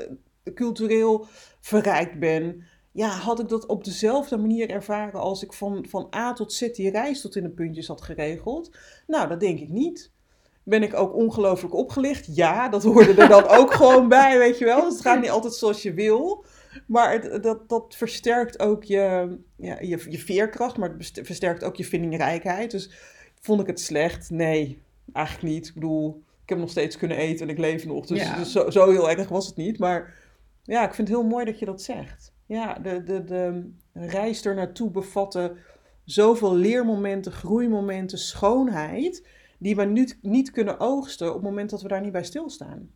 cultureel 0.54 1.26
verrijkt 1.60 2.18
ben. 2.18 2.64
Ja, 2.92 3.08
had 3.08 3.40
ik 3.40 3.48
dat 3.48 3.66
op 3.66 3.84
dezelfde 3.84 4.36
manier 4.36 4.70
ervaren 4.70 5.20
als 5.20 5.42
ik 5.42 5.52
van, 5.52 5.86
van 5.88 6.14
A 6.14 6.32
tot 6.32 6.52
Z 6.52 6.72
die 6.72 6.90
reis 6.90 7.20
tot 7.20 7.36
in 7.36 7.42
de 7.42 7.50
puntjes 7.50 7.86
had 7.86 8.02
geregeld? 8.02 8.76
Nou, 9.06 9.28
dat 9.28 9.40
denk 9.40 9.58
ik 9.58 9.68
niet. 9.68 10.11
Ben 10.64 10.82
ik 10.82 10.94
ook 10.94 11.14
ongelooflijk 11.14 11.74
opgelicht? 11.74 12.36
Ja, 12.36 12.68
dat 12.68 12.82
hoorde 12.82 13.14
er 13.14 13.28
dan 13.28 13.48
ook 13.48 13.74
gewoon 13.80 14.08
bij, 14.08 14.38
weet 14.38 14.58
je 14.58 14.64
wel. 14.64 14.84
Dus 14.84 14.92
het 14.92 15.02
gaat 15.02 15.20
niet 15.20 15.30
altijd 15.30 15.54
zoals 15.54 15.82
je 15.82 15.94
wil. 15.94 16.44
Maar 16.86 17.12
het, 17.12 17.42
dat, 17.42 17.68
dat 17.68 17.94
versterkt 17.96 18.60
ook 18.60 18.84
je, 18.84 19.38
ja, 19.56 19.80
je, 19.80 20.06
je 20.08 20.18
veerkracht, 20.18 20.76
maar 20.76 20.94
het 20.98 21.20
versterkt 21.22 21.64
ook 21.64 21.76
je 21.76 21.84
vindingrijkheid. 21.84 22.70
Dus 22.70 22.90
vond 23.40 23.60
ik 23.60 23.66
het 23.66 23.80
slecht? 23.80 24.30
Nee, 24.30 24.82
eigenlijk 25.12 25.54
niet. 25.54 25.66
Ik 25.66 25.74
bedoel, 25.74 26.22
ik 26.42 26.48
heb 26.48 26.58
nog 26.58 26.70
steeds 26.70 26.96
kunnen 26.96 27.16
eten 27.16 27.46
en 27.46 27.52
ik 27.52 27.58
leef 27.58 27.86
nog. 27.86 28.06
Dus, 28.06 28.34
dus 28.34 28.52
zo, 28.52 28.70
zo, 28.70 28.90
heel 28.90 29.10
erg 29.10 29.28
was 29.28 29.46
het 29.46 29.56
niet. 29.56 29.78
Maar 29.78 30.14
ja, 30.62 30.84
ik 30.84 30.94
vind 30.94 31.08
het 31.08 31.16
heel 31.16 31.26
mooi 31.26 31.44
dat 31.44 31.58
je 31.58 31.64
dat 31.64 31.82
zegt. 31.82 32.32
Ja, 32.46 32.74
de, 32.74 33.02
de, 33.02 33.24
de 33.24 33.62
reis 33.92 34.44
er 34.44 34.54
naartoe 34.54 34.90
bevatte 34.90 35.56
zoveel 36.04 36.54
leermomenten, 36.54 37.32
groeimomenten, 37.32 38.18
schoonheid 38.18 39.26
die 39.62 39.76
we 39.76 39.84
nu 39.84 40.08
niet 40.22 40.50
kunnen 40.50 40.80
oogsten 40.80 41.28
op 41.28 41.34
het 41.34 41.42
moment 41.42 41.70
dat 41.70 41.82
we 41.82 41.88
daar 41.88 42.00
niet 42.00 42.12
bij 42.12 42.24
stilstaan. 42.24 42.90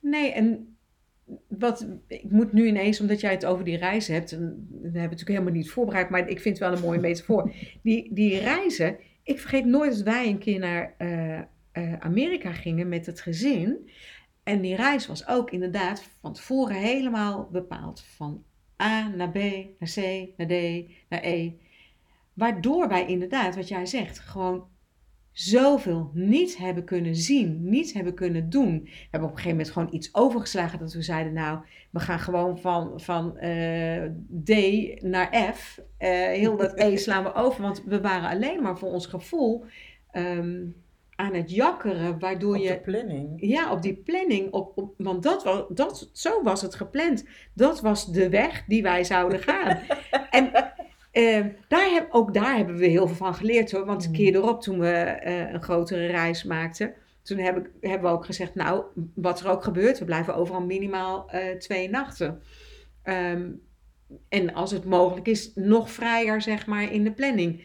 Nee, 0.00 0.32
en 0.32 0.76
wat, 1.48 1.86
ik 2.06 2.30
moet 2.30 2.52
nu 2.52 2.66
ineens, 2.66 3.00
omdat 3.00 3.20
jij 3.20 3.30
het 3.30 3.44
over 3.44 3.64
die 3.64 3.76
reizen 3.76 4.14
hebt, 4.14 4.30
dat 4.30 4.40
hebben 4.40 4.92
we 4.92 4.98
natuurlijk 4.98 5.28
helemaal 5.28 5.52
niet 5.52 5.70
voorbereid, 5.70 6.10
maar 6.10 6.28
ik 6.28 6.40
vind 6.40 6.58
het 6.58 6.68
wel 6.68 6.76
een 6.76 6.84
mooie 6.84 7.00
metafoor. 7.00 7.52
Die, 7.82 8.14
die 8.14 8.38
reizen, 8.38 8.96
ik 9.22 9.38
vergeet 9.38 9.64
nooit 9.64 9.92
dat 9.92 10.02
wij 10.02 10.28
een 10.28 10.38
keer 10.38 10.58
naar 10.58 10.94
uh, 10.98 11.38
uh, 11.38 11.98
Amerika 11.98 12.52
gingen 12.52 12.88
met 12.88 13.06
het 13.06 13.20
gezin. 13.20 13.90
En 14.42 14.60
die 14.60 14.76
reis 14.76 15.06
was 15.06 15.28
ook 15.28 15.50
inderdaad 15.50 16.02
van 16.20 16.32
tevoren 16.32 16.76
helemaal 16.76 17.48
bepaald. 17.52 18.04
Van 18.16 18.44
A 18.82 19.08
naar 19.08 19.30
B, 19.30 19.36
naar 19.78 19.90
C, 19.94 19.96
naar 20.36 20.46
D, 20.46 20.84
naar 21.08 21.22
E. 21.22 21.52
Waardoor 22.32 22.88
wij 22.88 23.06
inderdaad, 23.06 23.56
wat 23.56 23.68
jij 23.68 23.86
zegt, 23.86 24.18
gewoon 24.18 24.68
zoveel 25.32 26.10
niet 26.14 26.56
hebben 26.56 26.84
kunnen 26.84 27.16
zien, 27.16 27.68
niet 27.68 27.92
hebben 27.92 28.14
kunnen 28.14 28.50
doen. 28.50 28.80
We 28.82 28.90
hebben 29.10 29.28
op 29.28 29.36
een 29.36 29.42
gegeven 29.42 29.56
moment 29.56 29.70
gewoon 29.70 29.94
iets 29.94 30.14
overgeslagen 30.14 30.78
dat 30.78 30.92
we 30.92 31.02
zeiden, 31.02 31.32
nou, 31.32 31.58
we 31.90 32.00
gaan 32.00 32.18
gewoon 32.18 32.58
van, 32.58 33.00
van 33.00 33.36
uh, 33.40 34.02
D 34.44 34.50
naar 35.02 35.54
F. 35.54 35.78
Uh, 35.78 36.08
heel 36.08 36.56
dat 36.56 36.78
E 36.78 36.96
slaan 37.06 37.24
we 37.24 37.34
over, 37.34 37.62
want 37.62 37.82
we 37.84 38.00
waren 38.00 38.30
alleen 38.30 38.62
maar 38.62 38.78
voor 38.78 38.92
ons 38.92 39.06
gevoel 39.06 39.64
um, 40.12 40.74
aan 41.16 41.34
het 41.34 41.50
jakkeren, 41.50 42.18
waardoor 42.18 42.58
je... 42.58 42.70
Op 42.70 42.84
de 42.84 42.90
planning. 42.90 43.32
Ja, 43.36 43.72
op 43.72 43.82
die 43.82 43.94
planning, 43.94 44.52
op, 44.52 44.72
op, 44.74 44.94
want 44.96 45.22
dat 45.22 45.44
was, 45.44 45.64
dat, 45.68 46.10
zo 46.12 46.42
was 46.42 46.62
het 46.62 46.74
gepland. 46.74 47.24
Dat 47.54 47.80
was 47.80 48.12
de 48.12 48.28
weg 48.28 48.64
die 48.66 48.82
wij 48.82 49.04
zouden 49.04 49.38
gaan. 49.38 49.78
en 50.30 50.72
Ehm, 51.12 51.48
daar 51.68 51.90
heb, 51.90 52.08
ook 52.10 52.34
daar 52.34 52.56
hebben 52.56 52.76
we 52.76 52.86
heel 52.86 53.06
veel 53.06 53.16
van 53.16 53.34
geleerd 53.34 53.72
hoor. 53.72 53.84
Want 53.84 54.04
een 54.04 54.10
mm. 54.10 54.16
keer 54.16 54.34
erop, 54.34 54.62
toen 54.62 54.78
we 54.78 54.90
eh, 54.90 55.52
een 55.52 55.62
grotere 55.62 56.06
reis 56.06 56.44
maakten, 56.44 56.94
toen 57.22 57.38
heb 57.38 57.56
ik, 57.56 57.70
hebben 57.80 58.10
we 58.10 58.16
ook 58.16 58.24
gezegd, 58.24 58.54
nou, 58.54 58.84
wat 59.14 59.40
er 59.40 59.50
ook 59.50 59.62
gebeurt, 59.62 59.98
we 59.98 60.04
blijven 60.04 60.34
overal 60.34 60.60
minimaal 60.60 61.30
uh, 61.34 61.50
twee 61.50 61.90
nachten. 61.90 62.42
Ehm, 63.02 63.50
en 64.28 64.54
als 64.54 64.70
het 64.70 64.84
mogelijk 64.84 65.26
is, 65.26 65.52
nog 65.54 65.90
vrijer, 65.90 66.42
zeg 66.42 66.66
maar, 66.66 66.92
in 66.92 67.04
de 67.04 67.12
planning. 67.12 67.64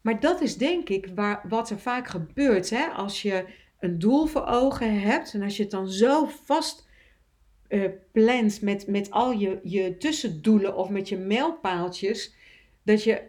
Maar 0.00 0.20
dat 0.20 0.40
is 0.40 0.56
denk 0.56 0.88
ik 0.88 1.08
waar, 1.14 1.40
wat 1.48 1.70
er 1.70 1.78
vaak 1.78 2.08
gebeurt. 2.08 2.70
Hè? 2.70 2.86
Als 2.86 3.22
je 3.22 3.44
een 3.80 3.98
doel 3.98 4.26
voor 4.26 4.46
ogen 4.46 5.00
hebt 5.00 5.34
en 5.34 5.42
als 5.42 5.56
je 5.56 5.62
het 5.62 5.72
dan 5.72 5.88
zo 5.88 6.28
vast 6.44 6.88
uh, 7.68 7.90
plant 8.12 8.60
met, 8.62 8.86
met 8.86 9.10
al 9.10 9.32
je, 9.32 9.60
je 9.62 9.96
tussendoelen 9.96 10.76
of 10.76 10.88
met 10.88 11.08
je 11.08 11.16
mijlpaaltjes, 11.16 12.34
dat 12.86 13.04
je 13.04 13.22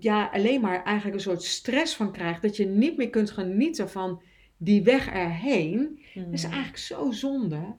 ja, 0.00 0.30
alleen 0.32 0.60
maar 0.60 0.84
eigenlijk 0.84 1.16
een 1.16 1.22
soort 1.22 1.42
stress 1.42 1.94
van 1.94 2.12
krijgt. 2.12 2.42
Dat 2.42 2.56
je 2.56 2.66
niet 2.66 2.96
meer 2.96 3.10
kunt 3.10 3.30
genieten 3.30 3.90
van 3.90 4.22
die 4.56 4.82
weg 4.82 5.08
erheen. 5.08 6.00
Dat 6.14 6.32
is 6.32 6.42
hmm. 6.42 6.52
eigenlijk 6.52 6.82
zo 6.82 7.10
zonde. 7.10 7.76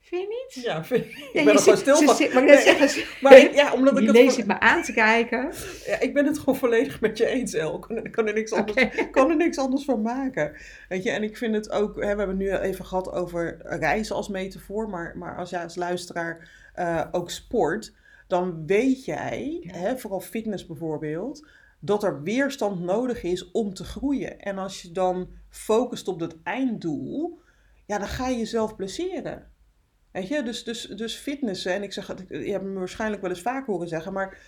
Vind 0.00 0.22
je 0.22 0.28
niet? 0.54 0.64
Ja, 0.64 0.84
vind, 0.84 1.04
ik 1.04 1.44
ben 1.44 1.48
er 1.48 1.58
gewoon 1.58 1.78
stil 1.78 1.96
van. 1.96 2.44
maar 2.44 2.58
zeggen, 2.58 3.04
maar, 3.22 3.54
ja, 3.54 3.72
omdat 3.72 3.98
ik 3.98 4.06
het 4.06 4.16
lees 4.16 4.44
me 4.44 4.60
aan 4.60 4.82
te 4.82 4.92
kijken. 4.92 5.52
Ja, 5.86 6.00
ik 6.00 6.14
ben 6.14 6.26
het 6.26 6.38
gewoon 6.38 6.56
volledig 6.56 7.00
met 7.00 7.18
je 7.18 7.26
eens, 7.26 7.54
El. 7.54 7.86
Ik 8.02 8.12
kan 8.12 8.26
er 8.26 8.34
niks 8.34 8.52
anders, 8.52 9.10
kan 9.10 9.30
er 9.30 9.36
niks 9.36 9.58
anders 9.58 9.84
van 9.84 10.02
maken. 10.02 10.56
Weet 10.88 11.02
je, 11.02 11.10
en 11.10 11.22
ik 11.22 11.36
vind 11.36 11.54
het 11.54 11.70
ook... 11.70 11.94
Hè, 11.94 12.12
we 12.12 12.18
hebben 12.18 12.36
nu 12.36 12.56
even 12.56 12.84
gehad 12.84 13.12
over 13.12 13.58
reizen 13.62 14.16
als 14.16 14.28
metafoor. 14.28 14.88
Maar, 14.88 15.18
maar 15.18 15.36
als 15.36 15.50
jij 15.50 15.62
als 15.62 15.76
luisteraar 15.76 16.50
uh, 16.76 17.04
ook 17.12 17.30
sport... 17.30 17.92
dan 18.26 18.66
weet 18.66 19.04
jij, 19.04 19.64
hè, 19.66 19.98
vooral 19.98 20.20
fitness 20.20 20.66
bijvoorbeeld... 20.66 21.46
dat 21.80 22.02
er 22.02 22.22
weerstand 22.22 22.80
nodig 22.80 23.22
is 23.22 23.50
om 23.50 23.74
te 23.74 23.84
groeien. 23.84 24.40
En 24.40 24.58
als 24.58 24.82
je 24.82 24.92
dan 24.92 25.28
focust 25.48 26.08
op 26.08 26.18
dat 26.18 26.36
einddoel... 26.42 27.40
ja, 27.86 27.98
dan 27.98 28.08
ga 28.08 28.28
je 28.28 28.38
jezelf 28.38 28.76
blesseren. 28.76 29.50
Weet 30.12 30.28
je, 30.28 30.42
dus, 30.42 30.64
dus, 30.64 30.82
dus 30.82 31.14
fitnessen. 31.14 31.72
En 31.72 31.82
ik 31.82 31.92
zeg, 31.92 32.14
je 32.28 32.50
hebt 32.50 32.64
me 32.64 32.78
waarschijnlijk 32.78 33.22
wel 33.22 33.30
eens 33.30 33.40
vaak 33.40 33.66
horen 33.66 33.88
zeggen, 33.88 34.12
maar 34.12 34.38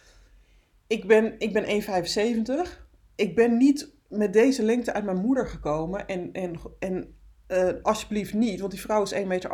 ik 0.87 1.07
ben, 1.07 1.35
ik 1.39 1.53
ben 1.53 1.83
1,75. 1.83 2.87
Ik 3.15 3.35
ben 3.35 3.57
niet 3.57 3.93
met 4.09 4.33
deze 4.33 4.63
lengte 4.63 4.93
uit 4.93 5.05
mijn 5.05 5.17
moeder 5.21 5.47
gekomen. 5.47 6.07
En, 6.07 6.33
en, 6.33 6.61
en 6.79 7.17
uh, 7.49 7.69
alsjeblieft 7.83 8.35
niet, 8.35 8.61
want 8.61 8.73
die 8.73 8.81
vrouw 8.81 9.03
is 9.03 9.15
1,68 9.15 9.27
meter. 9.27 9.51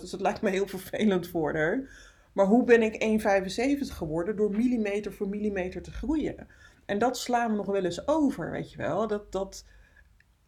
Dus 0.00 0.10
dat 0.10 0.20
lijkt 0.20 0.42
me 0.42 0.50
heel 0.50 0.66
vervelend 0.66 1.26
voor 1.26 1.54
haar. 1.54 1.88
Maar 2.38 2.46
hoe 2.46 2.64
ben 2.64 2.82
ik 2.82 3.20
1,75 3.88 3.96
geworden? 3.96 4.36
Door 4.36 4.50
millimeter 4.50 5.12
voor 5.12 5.28
millimeter 5.28 5.82
te 5.82 5.90
groeien. 5.90 6.48
En 6.86 6.98
dat 6.98 7.18
slaan 7.18 7.50
we 7.50 7.56
nog 7.56 7.66
wel 7.66 7.84
eens 7.84 8.08
over, 8.08 8.50
weet 8.50 8.72
je 8.72 8.76
wel. 8.76 9.06
Dat, 9.06 9.32
dat, 9.32 9.64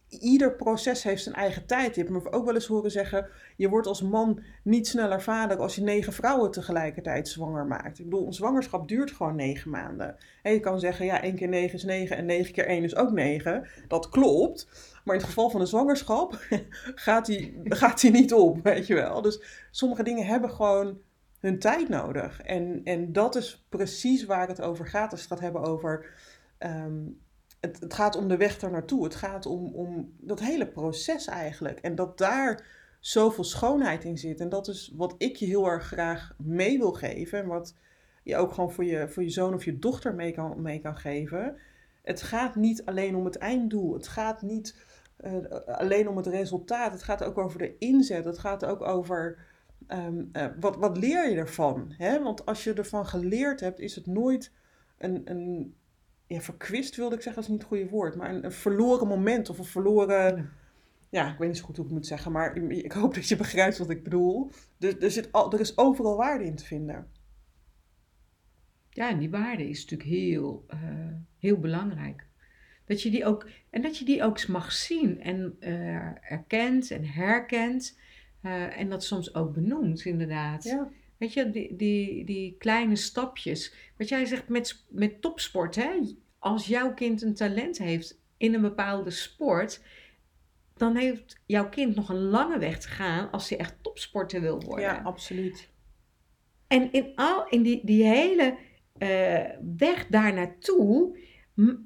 ieder 0.07 0.55
proces 0.55 1.03
heeft 1.03 1.23
zijn 1.23 1.35
eigen 1.35 1.65
tijd. 1.65 1.95
Je 1.95 2.01
hebt 2.01 2.13
me 2.13 2.31
ook 2.31 2.45
wel 2.45 2.53
eens 2.53 2.67
horen 2.67 2.91
zeggen: 2.91 3.27
je 3.57 3.69
wordt 3.69 3.87
als 3.87 4.01
man 4.01 4.43
niet 4.63 4.87
sneller 4.87 5.21
vader 5.21 5.57
als 5.57 5.75
je 5.75 5.81
negen 5.81 6.13
vrouwen 6.13 6.51
tegelijkertijd 6.51 7.27
zwanger 7.27 7.65
maakt. 7.65 7.99
Ik 7.99 8.05
bedoel, 8.09 8.27
een 8.27 8.33
zwangerschap 8.33 8.87
duurt 8.87 9.11
gewoon 9.11 9.35
negen 9.35 9.69
maanden. 9.69 10.15
En 10.41 10.53
je 10.53 10.59
kan 10.59 10.79
zeggen: 10.79 11.05
ja, 11.05 11.21
één 11.21 11.35
keer 11.35 11.47
negen 11.47 11.75
is 11.75 11.83
negen 11.83 12.17
en 12.17 12.25
negen 12.25 12.53
keer 12.53 12.65
één 12.65 12.83
is 12.83 12.95
ook 12.95 13.11
negen. 13.11 13.67
Dat 13.87 14.09
klopt. 14.09 14.67
Maar 15.03 15.15
in 15.15 15.21
het 15.21 15.29
geval 15.29 15.49
van 15.49 15.61
een 15.61 15.67
zwangerschap 15.67 16.39
gaat 17.05 17.25
die, 17.25 17.61
gaat 17.63 18.01
die 18.01 18.11
niet 18.11 18.33
op, 18.33 18.63
weet 18.63 18.87
je 18.87 18.93
wel. 18.93 19.21
Dus 19.21 19.41
sommige 19.71 20.03
dingen 20.03 20.25
hebben 20.25 20.49
gewoon 20.49 20.97
hun 21.41 21.59
tijd 21.59 21.89
nodig. 21.89 22.41
En, 22.41 22.81
en 22.83 23.13
dat 23.13 23.35
is 23.35 23.65
precies 23.69 24.25
waar 24.25 24.47
het 24.47 24.61
over 24.61 24.87
gaat 24.87 25.11
als 25.11 25.21
je 25.21 25.27
het 25.29 25.39
hebben 25.39 25.61
over. 25.61 26.05
Ehm, 26.57 26.99
het, 27.59 27.79
het 27.79 27.93
gaat 27.93 28.15
om 28.15 28.27
de 28.27 28.37
weg 28.37 28.59
daar 28.59 28.71
naartoe. 28.71 29.03
Het 29.03 29.15
gaat 29.15 29.45
om, 29.45 29.73
om 29.73 30.13
dat 30.19 30.39
hele 30.39 30.67
proces 30.67 31.27
eigenlijk. 31.27 31.79
En 31.79 31.95
dat 31.95 32.17
daar 32.17 32.65
zoveel 32.99 33.43
schoonheid 33.43 34.03
in 34.03 34.17
zit. 34.17 34.39
En 34.39 34.49
dat 34.49 34.67
is 34.67 34.93
wat 34.95 35.15
ik 35.17 35.35
je 35.35 35.45
heel 35.45 35.65
erg 35.65 35.85
graag 35.85 36.35
mee 36.37 36.77
wil 36.77 36.93
geven. 36.93 37.39
En 37.39 37.47
wat 37.47 37.75
je 38.23 38.35
ook 38.35 38.53
gewoon 38.53 38.71
voor 38.71 38.85
je, 38.85 39.09
voor 39.09 39.23
je 39.23 39.29
zoon 39.29 39.53
of 39.53 39.65
je 39.65 39.79
dochter 39.79 40.15
mee 40.15 40.31
kan, 40.31 40.61
mee 40.61 40.79
kan 40.79 40.97
geven. 40.97 41.57
Het 42.01 42.21
gaat 42.21 42.55
niet 42.55 42.85
alleen 42.85 43.15
om 43.15 43.25
het 43.25 43.37
einddoel. 43.37 43.93
Het 43.93 44.07
gaat 44.07 44.41
niet 44.41 44.75
uh, 45.19 45.35
alleen 45.65 46.09
om 46.09 46.17
het 46.17 46.27
resultaat. 46.27 46.91
Het 46.91 47.03
gaat 47.03 47.23
ook 47.23 47.37
over 47.37 47.59
de 47.59 47.77
inzet. 47.77 48.25
Het 48.25 48.39
gaat 48.39 48.65
ook 48.65 48.81
over 48.81 49.49
um, 49.93 50.29
uh, 50.33 50.45
wat, 50.59 50.75
wat 50.75 50.97
leer 50.97 51.29
je 51.29 51.35
ervan. 51.35 51.93
Hè? 51.97 52.23
Want 52.23 52.45
als 52.45 52.63
je 52.63 52.73
ervan 52.73 53.05
geleerd 53.05 53.59
hebt, 53.59 53.79
is 53.79 53.95
het 53.95 54.05
nooit 54.05 54.51
een, 54.97 55.21
een, 55.25 55.75
ja, 56.27 56.41
verkwist 56.41 56.95
wilde 56.95 57.15
ik 57.15 57.21
zeggen, 57.21 57.41
dat 57.41 57.51
is 57.51 57.57
niet 57.57 57.67
het 57.67 57.77
goede 57.77 57.89
woord, 57.89 58.15
maar 58.15 58.29
een, 58.29 58.45
een 58.45 58.51
verloren 58.51 59.07
moment 59.07 59.49
of 59.49 59.57
een 59.57 59.65
verloren. 59.65 60.51
Ja. 61.09 61.31
ik 61.31 61.37
weet 61.37 61.47
niet 61.47 61.57
zo 61.57 61.65
goed 61.65 61.77
hoe 61.77 61.85
ik 61.85 61.91
moet 61.91 62.07
zeggen, 62.07 62.31
maar 62.31 62.57
ik 62.57 62.91
hoop 62.91 63.13
dat 63.13 63.27
je 63.27 63.35
begrijpt 63.35 63.77
wat 63.77 63.89
ik 63.89 64.03
bedoel. 64.03 64.51
Er, 64.79 65.03
er, 65.03 65.11
zit 65.11 65.31
al, 65.31 65.53
er 65.53 65.59
is 65.59 65.77
overal 65.77 66.15
waarde 66.17 66.45
in 66.45 66.55
te 66.55 66.65
vinden. 66.65 67.07
Ja, 68.89 69.09
en 69.09 69.19
die 69.19 69.29
waarde 69.29 69.69
is 69.69 69.81
natuurlijk 69.81 70.09
heel, 70.09 70.65
uh, 70.73 70.79
heel 71.39 71.59
belangrijk. 71.59 72.25
Dat 72.85 73.01
je 73.01 73.09
die 73.09 73.25
ook, 73.25 73.49
en 73.69 73.81
dat 73.81 73.97
je 73.97 74.05
die 74.05 74.23
ook 74.23 74.47
mag 74.47 74.71
zien 74.71 75.21
en 75.21 75.55
uh, 75.59 76.31
erkent 76.31 76.91
en 76.91 77.05
herkent. 77.05 77.99
Uh, 78.43 78.79
en 78.79 78.89
dat 78.89 79.03
soms 79.03 79.35
ook 79.35 79.53
benoemt, 79.53 80.05
inderdaad. 80.05 80.63
Ja. 80.63 80.89
Weet 81.17 81.33
je, 81.33 81.49
die, 81.49 81.75
die, 81.75 82.25
die 82.25 82.55
kleine 82.57 82.95
stapjes. 82.95 83.73
Wat 83.97 84.09
jij 84.09 84.25
zegt 84.25 84.49
met, 84.49 84.85
met 84.89 85.21
topsport, 85.21 85.75
hè? 85.75 85.89
als 86.39 86.67
jouw 86.67 86.93
kind 86.93 87.21
een 87.21 87.33
talent 87.33 87.77
heeft 87.77 88.19
in 88.37 88.53
een 88.53 88.61
bepaalde 88.61 89.09
sport, 89.09 89.81
dan 90.75 90.95
heeft 90.95 91.39
jouw 91.45 91.69
kind 91.69 91.95
nog 91.95 92.09
een 92.09 92.29
lange 92.29 92.59
weg 92.59 92.79
te 92.79 92.87
gaan 92.87 93.31
als 93.31 93.49
hij 93.49 93.57
echt 93.57 93.75
topsporter 93.81 94.41
wil 94.41 94.61
worden. 94.61 94.85
Ja, 94.85 95.01
absoluut. 95.03 95.69
En 96.67 96.91
in, 96.91 97.11
al, 97.15 97.47
in 97.47 97.61
die, 97.61 97.81
die 97.85 98.03
hele 98.03 98.57
uh, 98.97 99.39
weg 99.77 100.07
daar 100.07 100.33
naartoe 100.33 101.17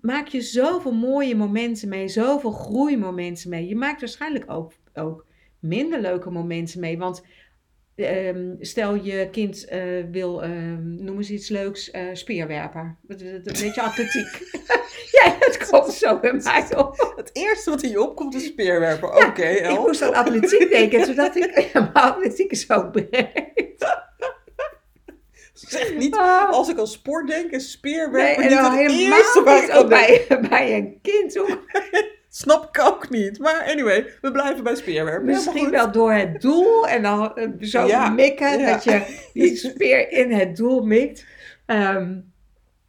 maak 0.01 0.27
je 0.27 0.41
zoveel 0.41 0.93
mooie 0.93 1.35
momenten 1.35 1.89
mee, 1.89 2.07
zoveel 2.07 2.51
groeimomenten 2.51 3.49
mee. 3.49 3.67
Je 3.67 3.75
maakt 3.75 3.99
waarschijnlijk 3.99 4.51
ook, 4.51 4.73
ook 4.93 5.25
minder 5.67 6.01
leuke 6.01 6.29
momenten 6.29 6.79
mee, 6.79 6.97
want 6.97 7.23
Um, 7.97 8.57
stel 8.59 8.95
je 8.95 9.29
kind 9.31 9.65
uh, 9.73 10.03
wil, 10.11 10.43
um, 10.43 11.03
noem 11.03 11.17
eens 11.17 11.29
iets 11.29 11.49
leuks, 11.49 11.93
uh, 11.93 12.01
speerwerper. 12.13 12.97
Een 13.07 13.41
beetje 13.43 13.81
atletiek. 13.81 14.27
ja, 15.21 15.35
het 15.39 15.69
komt 15.69 15.93
zo 15.93 16.19
bij 16.19 16.33
mij 16.33 16.77
op. 16.77 17.13
Het 17.15 17.29
eerste 17.33 17.69
wat 17.69 17.83
in 17.83 17.89
je 17.89 18.01
opkomt 18.01 18.35
is 18.35 18.45
speerwerper. 18.45 19.09
Oké, 19.09 19.25
okay, 19.25 19.55
Ik 19.55 19.79
moest 19.79 20.01
aan 20.01 20.13
atletiek 20.13 20.69
denken, 20.69 21.05
zodat 21.05 21.35
ik... 21.35 21.59
Ja, 21.73 21.79
maar 21.79 22.03
atletiek 22.03 22.51
is 22.51 22.65
zo 22.65 22.89
breed. 22.89 23.95
Zeg 25.53 25.95
niet, 25.95 26.15
ah. 26.15 26.49
als 26.49 26.69
ik 26.69 26.79
aan 26.79 26.87
sport 26.87 27.27
denk, 27.27 27.51
is 27.51 27.71
speerwerper 27.71 28.43
nee, 28.43 28.49
niet 28.49 28.59
het 28.59 28.73
helemaal 28.73 29.17
eerste 29.17 29.43
waar 29.43 29.81
ik 29.81 29.87
bij, 29.87 30.25
bij 30.49 30.75
een 30.75 30.99
kind. 31.01 31.39
Snap 32.35 32.67
ik 32.67 32.83
ook 32.85 33.09
niet. 33.09 33.39
Maar 33.39 33.63
anyway, 33.67 34.13
we 34.21 34.31
blijven 34.31 34.63
bij 34.63 34.75
speerwerp. 34.75 35.23
Misschien 35.23 35.71
wel 35.71 35.91
door 35.91 36.13
het 36.13 36.41
doel 36.41 36.87
en 36.87 37.01
dan 37.01 37.35
eh, 37.35 37.47
zo 37.59 38.09
mikken, 38.09 38.65
dat 38.65 38.83
je 38.83 39.29
die 39.33 39.55
speer 39.55 40.11
in 40.11 40.31
het 40.31 40.55
doel 40.55 40.81
mikt. 40.85 41.25
Um, 41.65 42.33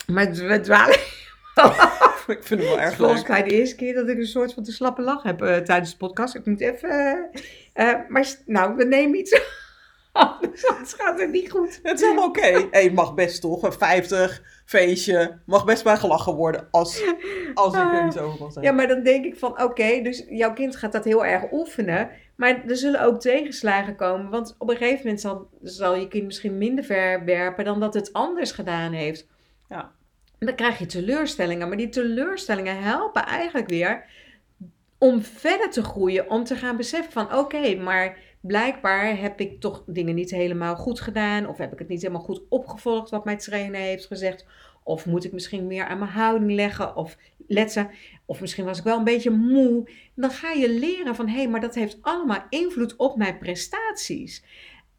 maar 0.07 0.33
we 0.33 0.61
dwalen. 0.61 0.95
ik 2.37 2.43
vind 2.43 2.61
het 2.61 2.69
wel 2.69 2.81
erg 2.81 2.97
Volgens 2.97 3.27
mij 3.27 3.43
de 3.43 3.51
eerste 3.51 3.77
keer 3.77 3.95
dat 3.95 4.09
ik 4.09 4.19
een 4.19 4.27
soort 4.27 4.55
van 4.55 4.63
te 4.63 4.73
slappe 4.73 5.03
lach 5.03 5.23
heb 5.23 5.43
uh, 5.43 5.57
tijdens 5.57 5.91
de 5.91 5.97
podcast. 5.97 6.35
Ik 6.35 6.47
moet 6.47 6.61
even... 6.61 7.29
Uh, 7.75 7.93
maar 8.09 8.27
nou, 8.47 8.77
we 8.77 8.85
nemen 8.85 9.19
iets 9.19 9.41
Anders 10.71 10.93
gaat 10.93 11.21
het 11.21 11.31
niet 11.31 11.51
goed. 11.51 11.81
Het 11.83 11.95
is 11.95 12.01
helemaal 12.01 12.29
oké. 12.29 12.39
Okay. 12.39 12.69
Hey, 12.71 12.91
mag 12.91 13.15
best 13.15 13.41
toch, 13.41 13.63
een 13.63 13.73
50 13.73 14.43
feestje, 14.67 15.39
mag 15.47 15.65
best 15.65 15.85
maar 15.85 15.97
gelachen 15.97 16.35
worden 16.35 16.69
als, 16.71 17.03
als 17.55 17.75
ik 17.75 17.81
er 17.81 18.07
iets 18.07 18.19
over 18.19 18.39
wil 18.39 18.51
zeggen. 18.51 18.63
Ja, 18.63 18.73
maar 18.73 18.89
dan 18.89 19.03
denk 19.03 19.25
ik 19.25 19.37
van 19.37 19.63
oké, 19.63 20.03
dus 20.03 20.25
jouw 20.29 20.53
kind 20.53 20.77
gaat 20.77 20.93
dat 20.93 21.05
heel 21.05 21.25
erg 21.25 21.53
oefenen. 21.53 22.11
Maar 22.37 22.65
er 22.67 22.77
zullen 22.77 23.03
ook 23.03 23.21
tegenslagen 23.21 23.97
komen. 23.97 24.31
Want 24.31 24.55
op 24.59 24.71
een 24.71 24.77
gegeven 24.77 25.01
moment 25.03 25.21
zal, 25.21 25.49
zal 25.63 25.97
je 25.97 26.09
kind 26.09 26.25
misschien 26.25 26.59
minder 26.59 26.85
verwerpen 26.85 27.65
dan 27.65 27.81
dat 27.81 27.95
het 27.95 28.13
anders 28.13 28.53
gedaan 28.53 28.93
heeft. 28.93 29.27
Ja. 29.69 29.93
En 30.39 30.47
dan 30.47 30.55
krijg 30.55 30.79
je 30.79 30.87
teleurstellingen. 30.87 31.69
Maar 31.69 31.77
die 31.77 31.89
teleurstellingen 31.89 32.83
helpen 32.83 33.27
eigenlijk 33.27 33.69
weer 33.69 34.05
om 34.99 35.23
verder 35.23 35.71
te 35.71 35.83
groeien. 35.83 36.31
Om 36.31 36.45
te 36.45 36.57
gaan 36.57 36.77
beseffen 36.77 37.13
van 37.13 37.35
oké, 37.35 37.75
maar 37.75 38.19
blijkbaar 38.47 39.21
heb 39.21 39.41
ik 39.41 39.61
toch 39.61 39.83
dingen 39.87 40.15
niet 40.15 40.31
helemaal 40.31 40.77
goed 40.77 41.01
gedaan. 41.01 41.49
Of 41.49 41.59
heb 41.59 41.73
ik 41.73 41.79
het 41.79 41.89
niet 41.89 42.03
helemaal 42.03 42.23
goed 42.23 42.43
opgevolgd 42.49 43.11
wat 43.11 43.25
mijn 43.25 43.39
trainer 43.39 43.81
heeft 43.81 44.07
gezegd. 44.07 44.47
Of 44.83 45.07
moet 45.07 45.25
ik 45.25 45.33
misschien 45.33 45.67
meer 45.67 45.85
aan 45.87 45.99
mijn 45.99 46.11
houding 46.11 46.53
leggen 46.53 46.97
of 46.97 47.17
letten. 47.47 47.91
Of 48.25 48.41
misschien 48.41 48.65
was 48.65 48.79
ik 48.79 48.85
wel 48.85 48.99
een 48.99 49.05
beetje 49.05 49.31
moe. 49.31 49.89
Dan 50.15 50.31
ga 50.31 50.51
je 50.53 50.71
leren 50.71 51.15
van 51.15 51.29
hé, 51.29 51.37
hey, 51.37 51.49
maar 51.49 51.61
dat 51.61 51.75
heeft 51.75 51.99
allemaal 52.01 52.45
invloed 52.49 52.97
op 52.97 53.17
mijn 53.17 53.39
prestaties. 53.39 54.45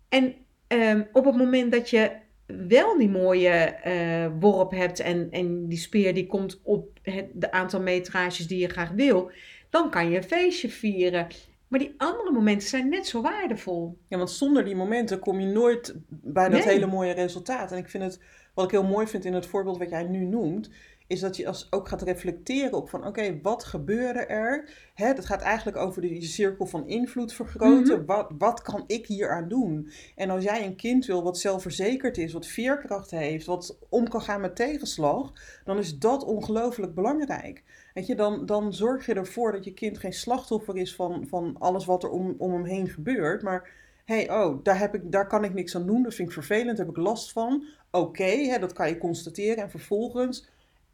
En 0.09 0.35
ehm, 0.67 1.03
op 1.13 1.25
het 1.25 1.35
moment 1.35 1.71
dat 1.71 1.89
je 1.89 2.11
wel 2.45 2.97
die 2.97 3.09
mooie 3.09 3.75
uh, 3.85 4.39
worp 4.39 4.71
hebt 4.71 4.99
en, 4.99 5.27
en 5.31 5.67
die 5.67 5.77
speer 5.77 6.13
die 6.13 6.27
komt 6.27 6.59
op 6.63 6.99
het 7.01 7.25
de 7.33 7.51
aantal 7.51 7.81
metrages 7.81 8.47
die 8.47 8.59
je 8.59 8.67
graag 8.67 8.89
wil, 8.89 9.31
dan 9.69 9.89
kan 9.89 10.09
je 10.09 10.17
een 10.17 10.23
feestje 10.23 10.69
vieren. 10.69 11.27
Maar 11.67 11.79
die 11.79 11.93
andere 11.97 12.31
momenten 12.31 12.67
zijn 12.67 12.89
net 12.89 13.07
zo 13.07 13.21
waardevol. 13.21 13.97
Ja, 14.07 14.17
want 14.17 14.29
zonder 14.31 14.65
die 14.65 14.75
momenten 14.75 15.19
kom 15.19 15.39
je 15.39 15.47
nooit 15.47 15.95
bij 16.09 16.49
dat 16.49 16.65
Nee. 16.65 16.73
hele 16.73 16.85
mooie 16.87 17.11
resultaat. 17.13 17.71
En 17.71 17.77
ik 17.77 17.89
vind 17.89 18.03
het, 18.03 18.19
wat 18.53 18.65
ik 18.65 18.71
heel 18.71 18.83
mooi 18.83 19.07
vind 19.07 19.25
in 19.25 19.33
het 19.33 19.45
voorbeeld 19.45 19.77
wat 19.77 19.89
jij 19.89 20.03
nu 20.03 20.25
noemt, 20.25 20.69
is 21.07 21.19
dat 21.19 21.37
je 21.37 21.47
als, 21.47 21.67
ook 21.69 21.87
gaat 21.87 22.01
reflecteren 22.01 22.73
op 22.73 22.89
van, 22.89 23.07
oké, 23.07 23.39
wat 23.41 23.63
gebeurde 23.63 24.19
er? 24.19 24.69
Hè, 24.93 25.07
het 25.07 25.25
gaat 25.25 25.41
eigenlijk 25.41 25.77
over 25.77 26.01
de, 26.01 26.07
die 26.07 26.23
cirkel 26.23 26.65
van 26.65 26.87
invloed 26.87 27.33
vergroten. 27.33 28.05
wat, 28.05 28.31
wat 28.37 28.61
kan 28.61 28.83
ik 28.87 29.07
hier 29.07 29.29
aan 29.29 29.47
doen? 29.47 29.91
En 30.15 30.29
als 30.29 30.43
jij 30.43 30.65
een 30.65 30.75
kind 30.75 31.05
wil 31.05 31.23
wat 31.23 31.37
zelfverzekerd 31.37 32.17
is, 32.17 32.33
wat 32.33 32.45
veerkracht 32.45 33.11
heeft, 33.11 33.45
wat 33.45 33.77
om 33.89 34.07
kan 34.07 34.21
gaan 34.21 34.41
met 34.41 34.55
tegenslag, 34.55 35.33
dan 35.63 35.77
is 35.77 35.97
dat 35.97 36.23
ongelooflijk 36.23 36.93
belangrijk. 36.93 37.63
Weet 37.93 38.07
je, 38.07 38.15
dan, 38.15 38.45
dan 38.45 38.73
zorg 38.73 39.05
je 39.05 39.13
ervoor 39.13 39.51
dat 39.51 39.63
je 39.63 39.73
kind 39.73 39.97
geen 39.97 40.13
slachtoffer 40.13 40.77
is 40.77 40.95
van, 40.95 41.25
van 41.27 41.55
alles 41.59 41.85
wat 41.85 42.03
er 42.03 42.09
om, 42.09 42.35
om 42.37 42.53
hem 42.53 42.65
heen 42.65 42.89
gebeurt. 42.89 43.41
Maar 43.41 43.69
hé, 44.05 44.25
hey, 44.25 44.31
oh, 44.31 44.63
daar, 44.63 44.79
heb 44.79 44.95
ik, 44.95 45.11
daar 45.11 45.27
kan 45.27 45.43
ik 45.43 45.53
niks 45.53 45.75
aan 45.75 45.85
doen, 45.85 46.03
dat 46.03 46.13
vind 46.13 46.27
ik 46.27 46.33
vervelend, 46.33 46.77
daar 46.77 46.85
heb 46.85 46.95
ik 46.95 47.03
last 47.03 47.31
van. 47.31 47.63
Oké, 47.91 48.23
hè, 48.23 48.59
dat 48.59 48.73
kan 48.73 48.89
je 48.89 48.97
constateren 48.97 49.63
en 49.63 49.69
vervolgens, 49.69 50.47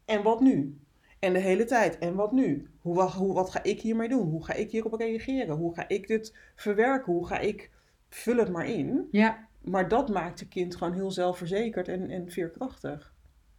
en 0.04 0.22
wat 0.22 0.40
nu? 0.40 0.78
En 1.18 1.32
de 1.32 1.38
hele 1.38 1.64
tijd, 1.64 1.98
en 1.98 2.14
wat 2.14 2.32
nu? 2.32 2.70
Hoe, 2.80 3.02
hoe, 3.02 3.34
wat 3.34 3.50
ga 3.50 3.62
ik 3.62 3.80
hiermee 3.80 4.08
doen? 4.08 4.28
Hoe 4.28 4.44
ga 4.44 4.52
ik 4.52 4.70
hierop 4.70 4.92
reageren? 4.92 5.56
Hoe 5.56 5.74
ga 5.74 5.88
ik 5.88 6.06
dit 6.06 6.36
verwerken? 6.56 7.12
Hoe 7.12 7.26
ga 7.26 7.38
ik, 7.38 7.70
vul 8.08 8.36
het 8.36 8.50
maar 8.50 8.66
in. 8.66 9.08
Ja, 9.10 9.48
Maar 9.60 9.88
dat 9.88 10.08
maakt 10.08 10.40
je 10.40 10.48
kind 10.48 10.76
gewoon 10.76 10.94
heel 10.94 11.10
zelfverzekerd 11.10 11.88
en, 11.88 12.10
en 12.10 12.30
veerkrachtig. 12.30 13.14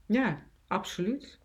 ja, 0.05 0.43
absoluut. 0.67 1.39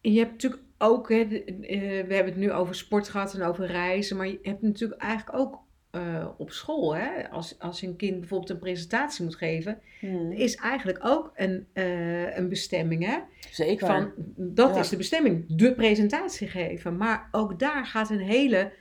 Je 0.00 0.18
hebt 0.18 0.30
natuurlijk 0.30 0.62
ook, 0.78 1.08
hè, 1.08 1.16
eh, 1.16 2.06
we 2.06 2.14
hebben 2.14 2.32
het 2.32 2.36
nu 2.36 2.52
over 2.52 2.74
sport 2.74 3.08
gehad 3.08 3.34
en 3.34 3.42
over 3.42 3.66
reizen, 3.66 4.16
maar 4.16 4.26
je 4.26 4.38
hebt 4.42 4.62
natuurlijk 4.62 5.00
eigenlijk 5.00 5.38
ook 5.38 5.62
eh, 5.90 6.28
op 6.36 6.50
school, 6.50 6.96
hè, 6.96 7.30
als, 7.30 7.58
als 7.58 7.82
een 7.82 7.96
kind 7.96 8.18
bijvoorbeeld 8.18 8.50
een 8.50 8.58
presentatie 8.58 9.24
moet 9.24 9.36
geven, 9.36 9.80
Hmm. 10.00 10.32
is 10.32 10.54
eigenlijk 10.56 10.98
ook 11.02 11.32
een, 11.34 11.66
eh, 11.72 12.36
een 12.36 12.48
bestemming. 12.48 13.04
Hè? 13.06 13.18
Zeker. 13.50 13.86
Van, 13.86 14.12
dat 14.36 14.74
Ja. 14.74 14.80
is 14.80 14.88
de 14.88 14.96
bestemming, 14.96 15.44
de 15.48 15.74
presentatie 15.74 16.48
geven. 16.48 16.96
Maar 16.96 17.28
ook 17.30 17.58
daar 17.58 17.86
gaat 17.86 18.10
een 18.10 18.18
hele 18.20 18.72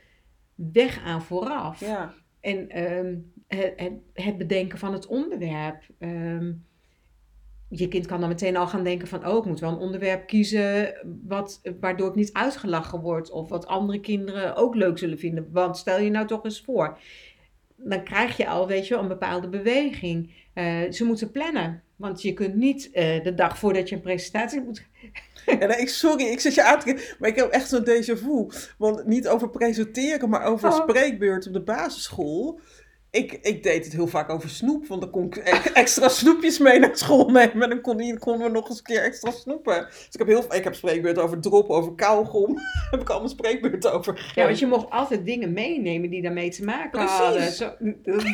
weg 0.55 1.03
aan 1.03 1.21
vooraf. 1.21 1.79
Ja, 1.79 2.13
En 2.39 2.69
ehm, 2.69 3.15
het, 3.47 3.91
het, 4.13 4.37
bedenken 4.37 4.77
van 4.77 4.93
het 4.93 5.05
onderwerp. 5.07 5.83
Ehm, 5.99 6.51
je 7.69 7.87
kind 7.87 8.05
kan 8.05 8.19
dan 8.19 8.29
meteen 8.29 8.57
al 8.57 8.67
gaan 8.67 8.83
denken 8.83 9.07
van... 9.07 9.27
oh, 9.27 9.37
ik 9.37 9.45
moet 9.45 9.59
wel 9.59 9.71
een 9.71 9.77
onderwerp 9.77 10.27
kiezen... 10.27 10.93
Wat, 11.27 11.61
waardoor 11.79 12.09
ik 12.09 12.15
niet 12.15 12.33
uitgelachen 12.33 12.99
word... 12.99 13.31
of 13.31 13.49
wat 13.49 13.67
andere 13.67 13.99
kinderen 13.99 14.55
ook 14.55 14.75
leuk 14.75 14.97
zullen 14.97 15.19
vinden. 15.19 15.49
Want 15.51 15.77
stel 15.77 15.99
je 15.99 16.09
nou 16.09 16.27
toch 16.27 16.43
eens 16.43 16.61
voor... 16.61 16.97
dan 17.75 18.03
krijg 18.03 18.37
je 18.37 18.47
al, 18.47 18.67
weet 18.67 18.87
je 18.87 18.93
wel, 18.93 19.03
een 19.03 19.09
bepaalde 19.09 19.49
beweging. 19.49 20.33
Eh, 20.53 20.91
ze 20.91 21.03
moeten 21.05 21.31
plannen. 21.31 21.83
Want 21.95 22.21
je 22.21 22.33
kunt 22.33 22.55
niet 22.55 22.91
eh, 22.91 23.23
de 23.23 23.33
dag 23.33 23.57
voordat 23.57 23.89
je 23.89 23.95
een 23.95 24.01
presentatie 24.01 24.61
moet... 24.61 24.87
Sorry, 25.85 26.23
ik 26.23 26.39
zit 26.39 26.53
je 26.53 26.63
aan 26.63 26.79
te 26.79 27.15
maar 27.19 27.29
ik 27.29 27.35
heb 27.35 27.49
echt 27.49 27.69
zo'n 27.69 27.85
déjà 27.85 28.17
vu. 28.17 28.47
Want 28.77 29.05
niet 29.05 29.27
over 29.27 29.49
presenteren, 29.49 30.29
maar 30.29 30.43
over 30.43 30.69
Oh. 30.69 30.75
spreekbeurt 30.75 31.47
op 31.47 31.53
de 31.53 31.61
basisschool. 31.61 32.59
Ik, 33.11 33.31
ik 33.41 33.63
deed 33.63 33.83
het 33.83 33.93
heel 33.93 34.07
vaak 34.07 34.29
over 34.29 34.49
snoep, 34.49 34.87
want 34.87 35.01
dan 35.01 35.09
kon 35.09 35.25
ik 35.25 35.35
e- 35.35 35.41
extra 35.81 36.09
snoepjes 36.09 36.57
mee 36.57 36.79
naar 36.79 36.97
school 36.97 37.29
nemen. 37.29 37.61
En 37.61 37.69
dan 37.69 37.81
kon 37.81 38.17
konden 38.17 38.47
we 38.47 38.53
nog 38.53 38.69
eens 38.69 38.77
een 38.77 38.83
keer 38.83 39.03
extra 39.03 39.31
snoepen. 39.31 39.85
Dus 39.89 40.09
ik 40.11 40.17
heb, 40.19 40.27
heel, 40.27 40.55
ik 40.55 40.63
heb 40.63 40.75
spreekbeurten 40.75 41.23
over 41.23 41.39
drop, 41.39 41.69
over 41.69 41.95
kauwgom. 41.95 42.57
heb 42.91 43.01
ik 43.01 43.09
allemaal 43.09 43.29
spreekbeurten 43.29 43.93
over 43.93 44.17
gegeven. 44.17 44.41
Ja, 44.41 44.47
want 44.47 44.59
je 44.59 44.67
mocht 44.67 44.89
altijd 44.89 45.25
dingen 45.25 45.53
meenemen 45.53 46.09
die 46.09 46.21
daarmee 46.21 46.49
te 46.49 46.63
maken 46.63 46.89
Precies. 46.91 47.17
hadden. 47.17 47.51
Zo, 47.51 47.71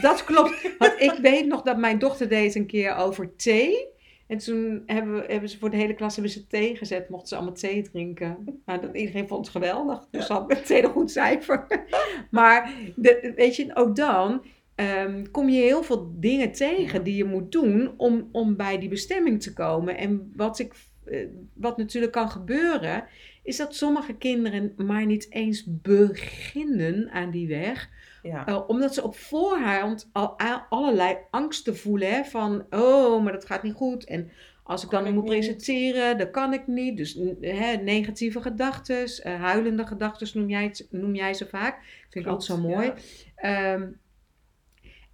dat 0.01 0.23
klopt. 0.23 0.75
Want 0.77 0.93
ik 0.97 1.17
weet 1.21 1.47
nog 1.47 1.61
dat 1.61 1.77
mijn 1.77 1.99
dochter 1.99 2.29
deed 2.29 2.55
een 2.55 2.67
keer 2.67 2.95
over 2.95 3.35
thee. 3.35 3.93
En 4.27 4.37
toen 4.37 4.83
hebben, 4.85 5.13
we, 5.15 5.23
hebben 5.31 5.49
ze 5.49 5.59
voor 5.59 5.69
de 5.69 5.77
hele 5.77 5.93
klas 5.93 6.15
hebben 6.15 6.33
ze 6.33 6.47
thee 6.47 6.75
gezet. 6.75 7.09
Mochten 7.09 7.27
ze 7.27 7.35
allemaal 7.35 7.53
thee 7.53 7.81
drinken. 7.81 8.61
Nou, 8.65 8.81
dat, 8.81 8.95
iedereen 8.95 9.27
vond 9.27 9.45
het 9.45 9.55
geweldig. 9.55 9.99
Dus 10.11 10.21
Ja. 10.21 10.25
ze 10.27 10.33
had 10.33 10.47
meteen 10.47 10.83
een 10.83 10.91
goed 10.91 11.11
cijfer. 11.11 11.65
Maar 12.31 12.73
de, 12.95 13.33
weet 13.35 13.55
je, 13.55 13.75
ook 13.75 13.95
dan 13.95 14.43
ehm, 14.75 15.25
kom 15.31 15.49
je 15.49 15.61
heel 15.61 15.83
veel 15.83 16.13
dingen 16.15 16.51
tegen 16.51 17.03
die 17.03 17.15
je 17.15 17.25
moet 17.25 17.51
doen 17.51 17.93
om, 17.97 18.29
om 18.31 18.55
bij 18.55 18.79
die 18.79 18.89
bestemming 18.89 19.41
te 19.41 19.53
komen. 19.53 19.97
En 19.97 20.31
wat, 20.35 20.59
ik, 20.59 20.73
eh, 21.05 21.27
wat 21.53 21.77
natuurlijk 21.77 22.11
kan 22.11 22.29
gebeuren, 22.29 23.05
is 23.43 23.57
dat 23.57 23.75
sommige 23.75 24.13
kinderen 24.13 24.73
maar 24.77 25.05
niet 25.05 25.31
eens 25.31 25.63
beginnen 25.67 27.09
aan 27.11 27.31
die 27.31 27.47
weg. 27.47 27.89
Ja. 28.23 28.45
Eh, 28.45 28.63
omdat 28.67 28.93
ze 28.93 29.03
op 29.03 29.15
voorhand 29.15 30.09
al 30.11 30.39
allerlei 30.69 31.17
angsten 31.31 31.77
voelen. 31.77 32.11
Hè, 32.11 32.23
van, 32.23 32.65
oh, 32.69 33.23
maar 33.23 33.33
dat 33.33 33.45
gaat 33.45 33.63
niet 33.63 33.73
goed. 33.73 34.05
En 34.05 34.31
als 34.63 34.83
ik 34.83 34.89
dan 34.89 34.99
Kan 34.99 35.09
ik 35.09 35.15
moet 35.15 35.25
presenteren, 35.25 36.17
dan 36.17 36.31
kan 36.31 36.53
ik 36.53 36.67
niet. 36.67 36.97
Dus 36.97 37.19
hè, 37.41 37.75
negatieve 37.75 38.41
gedachten, 38.41 39.31
huilende 39.39 39.85
gedachten 39.87 40.39
noem 40.39 40.49
jij, 40.49 40.75
noem 40.89 41.15
jij 41.15 41.33
ze 41.33 41.47
vaak. 41.47 41.83
Vind 42.09 42.25
ik 42.25 42.31
altijd 42.31 42.59
zo 42.59 42.67
mooi. 42.67 42.85
ja. 42.85 42.93
Ehm, 43.35 43.87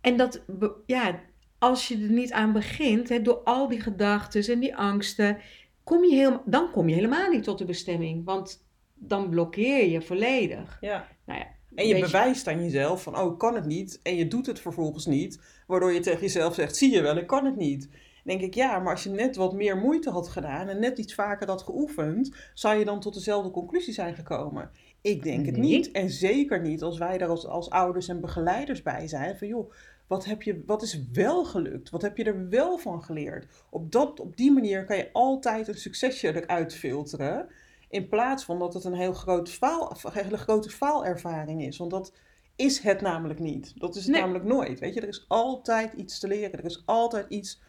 en 0.02 0.18
dat, 0.18 0.42
ja, 0.86 1.20
als 1.60 1.88
je 1.88 1.96
er 1.96 2.12
niet 2.12 2.32
aan 2.32 2.54
begint, 2.54 3.10
hè, 3.10 3.22
door 3.22 3.38
al 3.44 3.68
die 3.68 3.82
gedachten 3.82 4.54
en 4.54 4.60
die 4.60 4.76
angsten, 4.76 5.38
kom 5.84 6.04
je 6.04 6.16
heel, 6.16 6.42
dan 6.46 6.72
kom 6.72 6.90
je 6.90 6.96
helemaal 6.96 7.30
niet 7.30 7.44
tot 7.44 7.58
de 7.58 7.66
bestemming. 7.66 8.26
Want 8.26 8.66
dan 8.94 9.30
blokkeer 9.30 9.90
je 9.90 10.02
volledig. 10.02 10.78
ja. 10.82 11.08
Nou 11.26 11.40
ja, 11.40 11.48
En 11.76 11.88
je 11.88 12.00
bewijst 12.00 12.48
aan 12.48 12.64
jezelf 12.64 13.04
van, 13.04 13.18
oh, 13.18 13.32
ik 13.32 13.38
kan 13.38 13.56
het 13.56 13.66
niet. 13.66 14.00
En 14.04 14.16
je 14.16 14.28
doet 14.28 14.46
het 14.46 14.60
vervolgens 14.60 15.06
niet. 15.06 15.40
Waardoor 15.68 15.92
je 15.92 16.00
tegen 16.00 16.20
jezelf 16.22 16.54
zegt, 16.54 16.76
zie 16.76 16.92
je 16.92 17.02
wel, 17.02 17.18
ik 17.18 17.28
kan 17.28 17.46
het 17.46 17.56
niet. 17.56 17.90
Denk 18.24 18.42
ik, 18.42 18.54
ja, 18.54 18.80
maar 18.80 18.94
als 18.94 19.04
je 19.04 19.10
net 19.10 19.36
wat 19.36 19.54
meer 19.54 19.78
moeite 19.78 20.10
had 20.10 20.28
gedaan 20.28 20.68
en 20.68 20.80
net 20.80 20.98
iets 20.98 21.14
vaker 21.14 21.48
had 21.48 21.62
geoefend, 21.62 22.36
zou 22.54 22.80
je 22.80 22.86
dan 22.86 23.00
tot 23.00 23.14
dezelfde 23.14 23.52
conclusie 23.52 23.94
zijn 23.94 24.16
gekomen? 24.16 24.72
Ik 25.02 25.24
denk 25.24 25.46
het 25.46 25.58
niet. 25.58 25.92
En 25.92 26.10
zeker 26.10 26.62
niet 26.62 26.82
als 26.82 26.98
wij 26.98 27.18
daar 27.18 27.30
als, 27.30 27.46
als 27.46 27.70
ouders 27.70 28.08
en 28.08 28.22
begeleiders 28.22 28.82
bij 28.82 29.08
zijn. 29.08 29.38
Van 29.38 29.48
joh, 29.48 29.72
wat, 30.08 30.26
heb 30.26 30.42
je, 30.42 30.64
wat 30.66 30.82
is 30.82 31.02
wel 31.12 31.46
gelukt? 31.46 31.90
Wat 31.90 32.02
heb 32.02 32.18
je 32.18 32.24
er 32.24 32.50
wel 32.50 32.78
van 32.78 33.04
geleerd? 33.04 33.46
Op, 33.70 33.92
dat, 33.92 34.20
op 34.20 34.38
die 34.38 34.52
manier 34.52 34.86
kan 34.86 34.98
je 34.98 35.10
altijd 35.14 35.68
een 35.68 35.78
succesje 35.78 36.36
eruit 36.42 36.76
filteren. 36.76 37.48
In 37.90 38.08
plaats 38.10 38.44
van 38.46 38.60
dat 38.60 38.74
het 38.74 38.84
een 38.84 38.94
heel 38.94 39.14
groot 39.14 39.50
faal, 39.50 39.98
een 40.04 40.12
hele 40.24 40.38
grote 40.38 40.70
faalervaring 40.70 41.64
is. 41.66 41.78
Want 41.78 41.92
dat 41.92 42.14
is 42.56 42.80
het 42.80 43.02
namelijk 43.02 43.40
niet. 43.40 43.80
Dat 43.80 43.96
is 43.96 44.02
het 44.04 44.12
Nee. 44.12 44.22
namelijk 44.22 44.46
nooit. 44.46 44.80
Weet 44.80 44.94
je, 44.94 45.02
er 45.02 45.08
is 45.08 45.26
altijd 45.28 45.94
iets 45.94 46.20
te 46.20 46.28
leren. 46.28 46.60
Er 46.60 46.66
is 46.66 46.84
altijd 46.86 47.26
iets, 47.30 47.62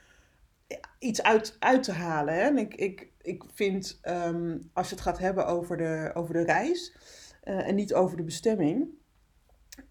iets 0.98 1.22
uit, 1.22 1.56
uit 1.58 1.82
te 1.82 1.92
halen. 1.92 2.34
Hè? 2.34 2.40
En 2.40 2.58
ik, 2.58 2.74
ik, 2.74 3.08
ik 3.20 3.42
vind, 3.52 3.98
ehm, 4.02 4.58
als 4.72 4.88
je 4.88 4.94
het 4.94 5.04
gaat 5.04 5.18
hebben 5.18 5.46
over 5.46 5.76
de, 5.76 6.10
over 6.14 6.34
de 6.34 6.44
reis 6.44 6.96
eh, 7.42 7.68
en 7.68 7.74
niet 7.74 7.94
over 7.94 8.16
de 8.16 8.22
bestemming, 8.22 8.88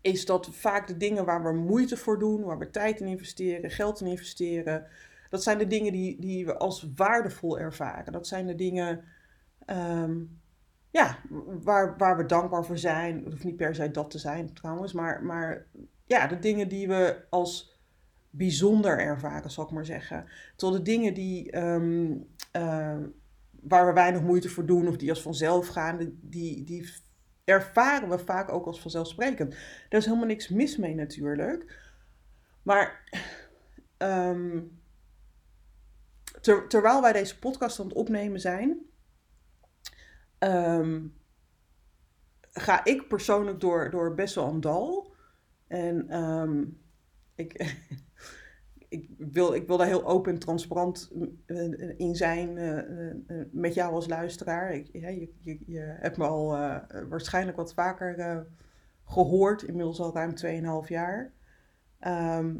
is 0.01 0.25
dat 0.25 0.49
vaak 0.51 0.87
de 0.87 0.97
dingen 0.97 1.25
waar 1.25 1.43
we 1.43 1.53
moeite 1.53 1.97
voor 1.97 2.19
doen, 2.19 2.43
waar 2.43 2.57
we 2.57 2.69
tijd 2.69 2.99
in 2.99 3.07
investeren, 3.07 3.71
geld 3.71 4.01
in 4.01 4.07
investeren, 4.07 4.87
dat 5.29 5.43
zijn 5.43 5.57
de 5.57 5.67
dingen 5.67 5.91
die, 5.91 6.19
die 6.19 6.45
we 6.45 6.57
als 6.57 6.87
waardevol 6.95 7.59
ervaren. 7.59 8.13
Dat 8.13 8.27
zijn 8.27 8.47
de 8.47 8.55
dingen 8.55 9.03
ehm, 9.65 10.17
ja, 10.91 11.17
waar, 11.63 11.97
waar 11.97 12.17
we 12.17 12.25
dankbaar 12.25 12.65
voor 12.65 12.77
zijn. 12.77 13.15
Het 13.23 13.31
hoeft 13.31 13.43
niet 13.43 13.55
per 13.55 13.75
se 13.75 13.91
dat 13.91 14.09
te 14.09 14.17
zijn 14.17 14.53
trouwens, 14.53 14.93
maar, 14.93 15.23
maar 15.23 15.65
ja, 16.05 16.27
de 16.27 16.39
dingen 16.39 16.67
die 16.67 16.87
we 16.87 17.23
als 17.29 17.70
bijzonder 18.31 18.99
ervaren, 18.99 19.51
zal 19.51 19.63
ik 19.63 19.71
maar 19.71 19.85
zeggen. 19.85 20.25
Tot 20.55 20.73
de 20.73 20.81
dingen 20.81 21.13
die, 21.13 21.51
ehm, 21.51 22.17
eh, 22.51 22.97
waar 23.61 23.85
we 23.85 23.93
weinig 23.93 24.21
moeite 24.21 24.49
voor 24.49 24.65
doen 24.65 24.87
of 24.87 24.97
die 24.97 25.09
als 25.09 25.21
vanzelf 25.21 25.67
gaan, 25.67 25.97
die- 26.21 26.63
die, 26.63 26.93
ervaren 27.43 28.09
we 28.09 28.19
vaak 28.19 28.49
ook 28.51 28.65
als 28.65 28.81
vanzelfsprekend. 28.81 29.51
Daar 29.89 29.99
is 29.99 30.05
helemaal 30.05 30.27
niks 30.27 30.49
mis 30.49 30.77
mee 30.77 30.95
natuurlijk. 30.95 31.79
Maar 32.63 33.09
ehm, 33.97 34.61
ter- 36.41 36.67
terwijl 36.67 37.01
wij 37.01 37.13
deze 37.13 37.39
podcast 37.39 37.79
aan 37.79 37.85
het 37.85 37.95
opnemen 37.95 38.39
zijn, 38.39 38.77
ehm, 40.37 41.01
ga 42.51 42.85
ik 42.85 43.07
persoonlijk 43.07 43.59
door, 43.59 43.89
door 43.89 44.13
best 44.15 44.35
wel 44.35 44.47
een 44.47 44.61
dal. 44.61 45.13
En 45.67 46.09
ik, 47.35 47.53
ik, 48.91 49.09
wil, 49.17 49.53
ik 49.53 49.67
wil 49.67 49.77
daar 49.77 49.87
heel 49.87 50.05
open 50.05 50.33
en 50.33 50.39
transparant 50.39 51.11
eh, 51.45 51.99
in 51.99 52.15
zijn 52.15 52.57
eh, 52.57 52.77
eh, 52.77 53.09
eh, 53.27 53.45
met 53.51 53.73
jou 53.73 53.93
als 53.93 54.07
luisteraar. 54.07 54.73
Ik, 54.73 54.89
je, 54.91 55.29
je, 55.39 55.59
je 55.65 55.79
hebt 55.79 56.17
me 56.17 56.25
al 56.25 56.55
eh, 56.55 56.77
waarschijnlijk 57.09 57.57
wat 57.57 57.73
vaker 57.73 58.19
eh, 58.19 58.39
gehoord, 59.05 59.63
inmiddels 59.63 59.99
al 59.99 60.13
ruim 60.13 60.33
2,5 60.83 60.87
jaar. 60.87 61.31
Ehm, 61.99 62.55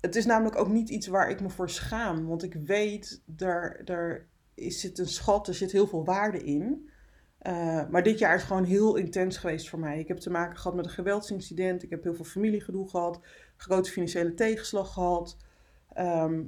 het 0.00 0.16
is 0.16 0.26
namelijk 0.26 0.56
ook 0.56 0.68
niet 0.68 0.88
iets 0.88 1.06
waar 1.06 1.30
ik 1.30 1.40
me 1.40 1.50
voor 1.50 1.70
schaam, 1.70 2.26
want 2.26 2.42
ik 2.42 2.54
weet, 2.54 3.22
daar, 3.24 3.80
daar 3.84 4.26
is, 4.54 4.80
zit 4.80 4.98
een 4.98 5.08
schat, 5.08 5.48
er 5.48 5.54
zit 5.54 5.72
heel 5.72 5.86
veel 5.86 6.04
waarde 6.04 6.44
in. 6.44 6.90
Eh, 7.38 7.88
maar 7.88 8.02
dit 8.02 8.18
jaar 8.18 8.34
is 8.34 8.42
gewoon 8.42 8.64
heel 8.64 8.96
intens 8.96 9.36
geweest 9.36 9.68
voor 9.68 9.78
mij. 9.78 9.98
Ik 9.98 10.08
heb 10.08 10.18
te 10.18 10.30
maken 10.30 10.56
gehad 10.56 10.76
met 10.76 10.84
een 10.84 10.90
geweldsincident. 10.90 11.82
Ik 11.82 11.90
heb 11.90 12.02
heel 12.02 12.14
veel 12.14 12.24
familiegedoe 12.24 12.88
gehad. 12.88 13.20
Grote 13.56 13.90
financiële 13.90 14.34
tegenslag 14.34 14.92
gehad. 14.92 15.36
Ehm, 15.92 16.42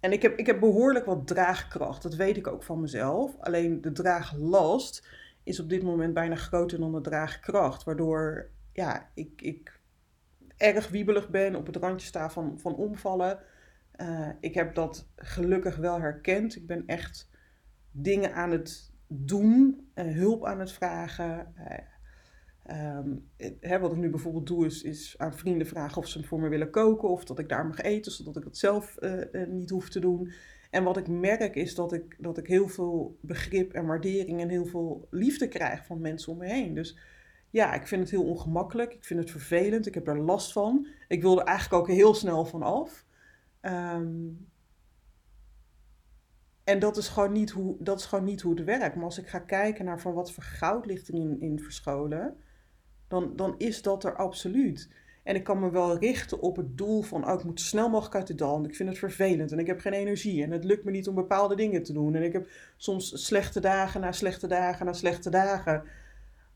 en 0.00 0.12
ik 0.12 0.22
heb, 0.22 0.38
ik 0.38 0.46
heb 0.46 0.60
behoorlijk 0.60 1.04
wat 1.04 1.26
draagkracht. 1.26 2.02
Dat 2.02 2.14
weet 2.14 2.36
ik 2.36 2.46
ook 2.46 2.62
van 2.62 2.80
mezelf. 2.80 3.36
Alleen 3.38 3.80
de 3.80 3.92
draaglast 3.92 5.08
is 5.42 5.60
op 5.60 5.68
dit 5.68 5.82
moment 5.82 6.14
bijna 6.14 6.34
groter 6.34 6.78
dan 6.78 6.92
de 6.92 7.00
draagkracht. 7.00 7.84
Waardoor 7.84 8.50
ja, 8.72 9.10
ik, 9.14 9.42
ik 9.42 9.80
erg 10.56 10.88
wiebelig 10.88 11.30
ben, 11.30 11.54
op 11.54 11.66
het 11.66 11.76
randje 11.76 12.06
sta 12.06 12.30
van, 12.30 12.58
van 12.58 12.74
omvallen. 12.74 13.38
Uh, 13.96 14.28
ik 14.40 14.54
heb 14.54 14.74
dat 14.74 15.08
gelukkig 15.16 15.76
wel 15.76 16.00
herkend. 16.00 16.56
Ik 16.56 16.66
ben 16.66 16.82
echt 16.86 17.30
dingen 17.90 18.34
aan 18.34 18.50
het 18.50 18.92
doen, 19.06 19.88
uh, 19.94 20.14
hulp 20.14 20.44
aan 20.44 20.60
het 20.60 20.72
vragen. 20.72 21.54
Uh, 21.58 21.78
um, 22.70 23.30
wat 23.80 23.92
ik 23.92 23.98
nu 23.98 24.10
bijvoorbeeld 24.10 24.46
doe, 24.46 24.66
is, 24.66 24.82
is 24.82 25.14
aan 25.18 25.34
vrienden 25.34 25.66
vragen 25.66 25.96
of 25.96 26.08
ze 26.08 26.22
voor 26.22 26.40
me 26.40 26.48
willen 26.48 26.70
koken 26.70 27.08
of 27.08 27.24
dat 27.24 27.38
ik 27.38 27.48
daar 27.48 27.66
mag 27.66 27.80
eten, 27.80 28.12
zodat 28.12 28.36
ik 28.36 28.44
het 28.44 28.58
zelf 28.58 28.96
niet 29.48 29.70
hoef 29.70 29.88
te 29.88 30.00
doen. 30.00 30.32
En 30.70 30.84
wat 30.84 30.96
ik 30.96 31.08
merk 31.08 31.54
is 31.54 31.74
dat 31.74 31.92
ik, 31.92 32.16
dat 32.18 32.38
ik 32.38 32.46
heel 32.46 32.68
veel 32.68 33.18
begrip 33.20 33.72
en 33.72 33.86
waardering 33.86 34.40
en 34.40 34.48
heel 34.48 34.66
veel 34.66 35.06
liefde 35.10 35.48
krijg 35.48 35.86
van 35.86 36.00
mensen 36.00 36.32
om 36.32 36.38
me 36.38 36.46
heen. 36.46 36.74
Dus 36.74 36.98
ja, 37.50 37.74
ik 37.74 37.86
vind 37.86 38.00
het 38.00 38.10
heel 38.10 38.24
ongemakkelijk. 38.24 38.94
Ik 38.94 39.04
vind 39.04 39.20
het 39.20 39.30
vervelend. 39.30 39.86
Ik 39.86 39.94
heb 39.94 40.08
er 40.08 40.18
last 40.18 40.52
van. 40.52 40.86
Ik 41.08 41.22
wil 41.22 41.40
er 41.40 41.46
eigenlijk 41.46 41.82
ook 41.82 41.94
heel 41.96 42.14
snel 42.14 42.44
van 42.44 42.62
af. 42.62 43.06
Um, 43.62 44.48
en 46.64 46.78
dat 46.78 46.96
is, 46.96 47.08
gewoon 47.08 47.32
niet 47.32 47.50
hoe, 47.50 47.76
dat 47.78 47.98
is 47.98 48.06
gewoon 48.06 48.24
niet 48.24 48.40
hoe 48.40 48.54
het 48.54 48.64
werkt. 48.64 48.94
Maar 48.94 49.04
als 49.04 49.18
ik 49.18 49.28
ga 49.28 49.38
kijken 49.38 49.84
naar 49.84 50.00
van 50.00 50.14
wat 50.14 50.32
voor 50.32 50.42
goud 50.42 50.86
ligt 50.86 51.08
er 51.08 51.14
in, 51.14 51.40
in 51.40 51.60
verscholen, 51.60 52.36
dan, 53.08 53.32
dan 53.36 53.54
is 53.58 53.82
dat 53.82 54.04
er 54.04 54.16
absoluut. 54.16 54.88
En 55.24 55.34
ik 55.34 55.44
kan 55.44 55.60
me 55.60 55.70
wel 55.70 55.98
richten 55.98 56.40
op 56.40 56.56
het 56.56 56.78
doel 56.78 57.02
van, 57.02 57.28
oh, 57.28 57.38
ik 57.38 57.44
moet 57.44 57.60
zo 57.60 57.66
snel 57.66 57.88
mogelijk 57.88 58.14
uit 58.14 58.26
de 58.26 58.34
dal. 58.34 58.52
Want 58.52 58.66
ik 58.66 58.74
vind 58.74 58.88
het 58.88 58.98
vervelend 58.98 59.52
en 59.52 59.58
ik 59.58 59.66
heb 59.66 59.80
geen 59.80 59.92
energie. 59.92 60.42
En 60.42 60.50
het 60.50 60.64
lukt 60.64 60.84
me 60.84 60.90
niet 60.90 61.08
om 61.08 61.14
bepaalde 61.14 61.56
dingen 61.56 61.82
te 61.82 61.92
doen. 61.92 62.14
En 62.14 62.22
ik 62.22 62.32
heb 62.32 62.48
soms 62.76 63.26
slechte 63.26 63.60
dagen 63.60 64.00
na 64.00 64.12
slechte 64.12 64.46
dagen 64.46 64.86
na 64.86 64.92
slechte 64.92 65.30
dagen. 65.30 65.82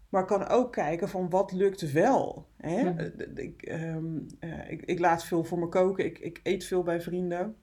Maar 0.08 0.22
ik 0.22 0.28
kan 0.28 0.48
ook 0.48 0.72
kijken 0.72 1.08
van 1.08 1.30
wat 1.30 1.52
lukt 1.52 1.92
wel. 1.92 2.46
Hè? 2.56 2.90
Eh, 2.90 3.44
ik, 3.44 3.68
um, 3.72 4.26
uh, 4.40 4.70
ik, 4.70 4.82
ik, 4.82 4.98
laat 4.98 5.24
veel 5.24 5.44
voor 5.44 5.58
me 5.58 5.68
koken. 5.68 6.04
Ik, 6.04 6.18
ik 6.18 6.40
eet 6.42 6.64
veel 6.64 6.82
bij 6.82 7.00
vrienden. 7.00 7.56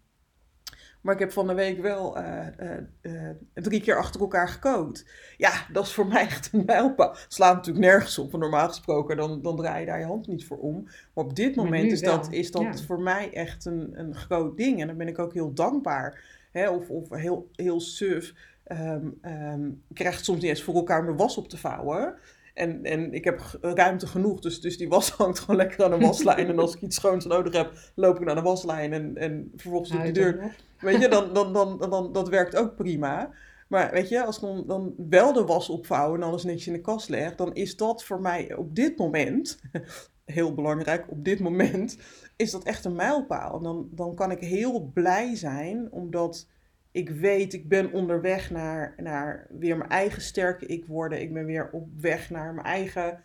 Maar 1.06 1.14
ik 1.14 1.20
heb 1.20 1.32
van 1.32 1.48
de 1.48 1.54
week 1.54 1.82
wel 1.82 2.18
uh, 2.18 3.30
drie 3.54 3.82
keer 3.82 3.98
achter 3.98 4.22
elkaar 4.22 4.50
gekookt. 4.50 5.06
Ja, 5.38 5.52
dat 5.72 5.86
is 5.86 5.94
voor 5.94 6.08
mij 6.14 6.22
echt 6.22 6.50
een 6.54 6.64
mijlpaal. 6.66 7.10
Het 7.10 7.26
slaat 7.28 7.56
natuurlijk 7.56 7.86
nergens 7.86 8.18
op. 8.18 8.32
normaal 8.32 8.68
gesproken 8.68 9.18
dan, 9.18 9.42
dan 9.42 9.56
draai 9.56 9.80
je 9.80 9.86
daar 9.86 10.00
je 10.00 10.06
hand 10.06 10.28
niet 10.28 10.46
voor 10.46 10.58
om. 10.58 10.84
Maar 10.84 11.24
op 11.24 11.36
dit 11.36 11.56
moment 11.56 11.92
is 11.92 12.02
dat, 12.02 12.32
is 12.32 12.52
dat 12.52 12.82
voor 12.82 13.02
mij 13.02 13.34
echt 13.34 13.66
een, 13.66 13.92
een 13.94 14.16
groot 14.16 14.58
ding. 14.58 14.82
En 14.82 14.88
dan 14.88 14.98
ben 14.98 15.08
ik 15.08 15.20
ook 15.20 15.34
heel 15.34 15.54
dankbaar. 15.54 16.24
Hè? 16.52 16.70
Of, 16.70 16.90
of 16.90 17.10
heel, 17.10 17.50
heel 17.52 17.80
suf. 17.80 18.34
Um, 18.68 19.20
um, 19.22 19.84
ik 19.90 19.96
krijg 19.96 20.20
soms 20.20 20.42
niet 20.42 20.50
eens 20.50 20.64
voor 20.64 20.76
elkaar 20.76 21.04
mijn 21.04 21.18
was 21.18 21.38
op 21.38 21.50
te 21.50 21.58
vouwen. 21.58 22.16
En, 22.56 22.84
en 22.84 23.14
ik 23.14 23.24
heb 23.24 23.58
ruimte 23.62 24.08
genoeg, 24.08 24.40
dus, 24.40 24.62
dus 24.62 24.78
die 24.78 24.90
was 24.90 25.10
hangt 25.18 25.40
gewoon 25.40 25.56
lekker 25.56 25.84
aan 25.84 26.00
de 26.00 26.06
waslijn. 26.06 26.48
en 26.48 26.60
als 26.60 26.76
ik 26.76 26.82
iets 26.82 26.96
schoons 26.96 27.26
nodig 27.26 27.54
heb, 27.54 27.72
loop 27.96 28.16
ik 28.16 28.26
naar 28.26 28.36
de 28.36 28.42
waslijn 28.42 28.94
en, 28.94 29.18
en 29.18 29.52
vervolgens 29.56 29.92
op 29.92 30.04
de 30.04 30.12
deur. 30.12 30.56
Weet 30.80 31.02
je, 31.02 31.08
dan, 31.08 31.34
dan, 31.34 31.54
dan, 31.54 31.78
dan, 31.90 32.14
dat 32.14 32.30
werkt 32.30 32.56
ook 32.56 32.76
prima. 32.76 33.32
Maar 33.68 33.92
weet 33.92 34.10
je, 34.10 34.24
als 34.24 34.36
ik 34.36 34.42
dan, 34.42 34.64
dan 34.68 34.94
wel 35.10 35.34
de 35.34 35.44
was 35.44 35.70
opvouwen 35.70 36.22
en 36.22 36.28
alles 36.28 36.44
netjes 36.44 36.68
in 36.68 36.74
de 36.74 36.82
kast 36.82 37.10
leg, 37.10 37.36
dan 37.36 37.54
is 37.54 37.76
dat 37.76 38.04
voor 38.04 38.22
mij 38.22 38.56
op 38.56 38.76
dit 38.76 38.98
moment, 38.98 39.60
heel 40.26 40.54
belangrijk, 40.54 41.06
op 41.10 41.24
dit 41.24 41.40
moment, 41.40 41.98
is 42.36 42.52
dat 42.52 42.64
echt 42.64 42.86
een 42.86 42.96
mijlpaal. 42.96 43.62
Dan, 43.62 43.90
dan 43.92 44.16
kan 44.16 44.32
ik 44.32 44.40
heel 44.40 44.92
blij 44.94 45.36
zijn, 45.36 45.92
omdat 45.92 46.48
ik 46.96 47.10
weet, 47.10 47.54
ik 47.54 47.68
ben 47.68 47.92
onderweg 47.92 48.52
naar, 48.52 48.94
naar 48.98 49.48
weer 49.50 49.78
mijn 49.78 49.90
eigen 49.90 50.22
sterke 50.22 50.66
ik 50.66 50.86
worden. 50.86 51.22
Ik 51.22 51.34
ben 51.34 51.46
weer 51.46 51.70
op 51.72 51.88
weg 52.00 52.30
naar 52.30 52.54
mijn 52.54 52.66
eigen 52.66 53.24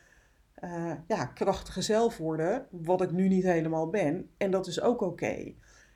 uh, 0.64 0.92
ja, 1.06 1.24
krachtige 1.24 1.82
zelf 1.82 2.16
worden, 2.16 2.66
wat 2.70 3.02
ik 3.02 3.10
nu 3.10 3.28
niet 3.28 3.44
helemaal 3.44 3.88
ben. 3.88 4.30
En 4.36 4.50
dat 4.50 4.66
is 4.66 4.80
ook 4.80 5.00
oké. 5.00 5.52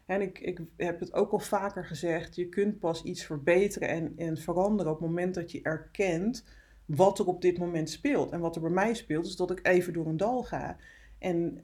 En 0.07 0.21
ik, 0.21 0.39
ik 0.39 0.61
heb 0.77 1.01
het 1.01 1.13
ook 1.13 1.33
al 1.33 1.39
vaker 1.39 1.85
gezegd, 1.85 2.35
je 2.35 2.49
kunt 2.49 2.79
pas 2.79 3.03
iets 3.03 3.25
verbeteren 3.25 3.89
en, 3.89 4.13
en 4.17 4.37
veranderen 4.37 4.93
op 4.93 4.99
het 4.99 5.09
moment 5.09 5.35
dat 5.35 5.53
je 5.53 5.63
erkent 5.63 6.45
wat 6.85 7.19
er 7.19 7.27
op 7.27 7.43
dit 7.43 7.59
moment 7.59 7.91
speelt. 7.91 8.31
En 8.31 8.41
wat 8.41 8.55
er 8.55 8.63
bij 8.63 8.71
mij 8.71 8.95
speelt, 8.95 9.27
is 9.27 9.37
dat 9.37 9.51
ik 9.51 9.67
even 9.67 9.93
door 9.93 10.07
een 10.07 10.17
dal 10.17 10.43
ga. 10.43 10.77
En 11.19 11.63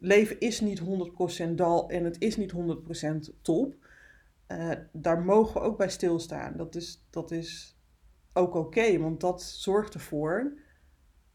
leven 0.00 0.40
is 0.40 0.60
niet 0.60 0.82
100% 1.48 1.50
dal 1.54 1.88
en 1.88 2.04
het 2.04 2.16
is 2.18 2.36
niet 2.36 2.52
100% 2.52 2.56
top. 3.42 3.88
Uh, 4.52 4.70
daar 4.92 5.22
mogen 5.22 5.60
we 5.60 5.66
ook 5.66 5.78
bij 5.78 5.88
stilstaan. 5.88 6.56
Dat 6.56 6.74
is, 6.74 7.06
dat 7.10 7.30
is 7.30 7.78
ook 8.32 8.54
oké, 8.54 8.98
want 8.98 9.20
dat 9.20 9.42
zorgt 9.42 9.94
ervoor 9.94 10.52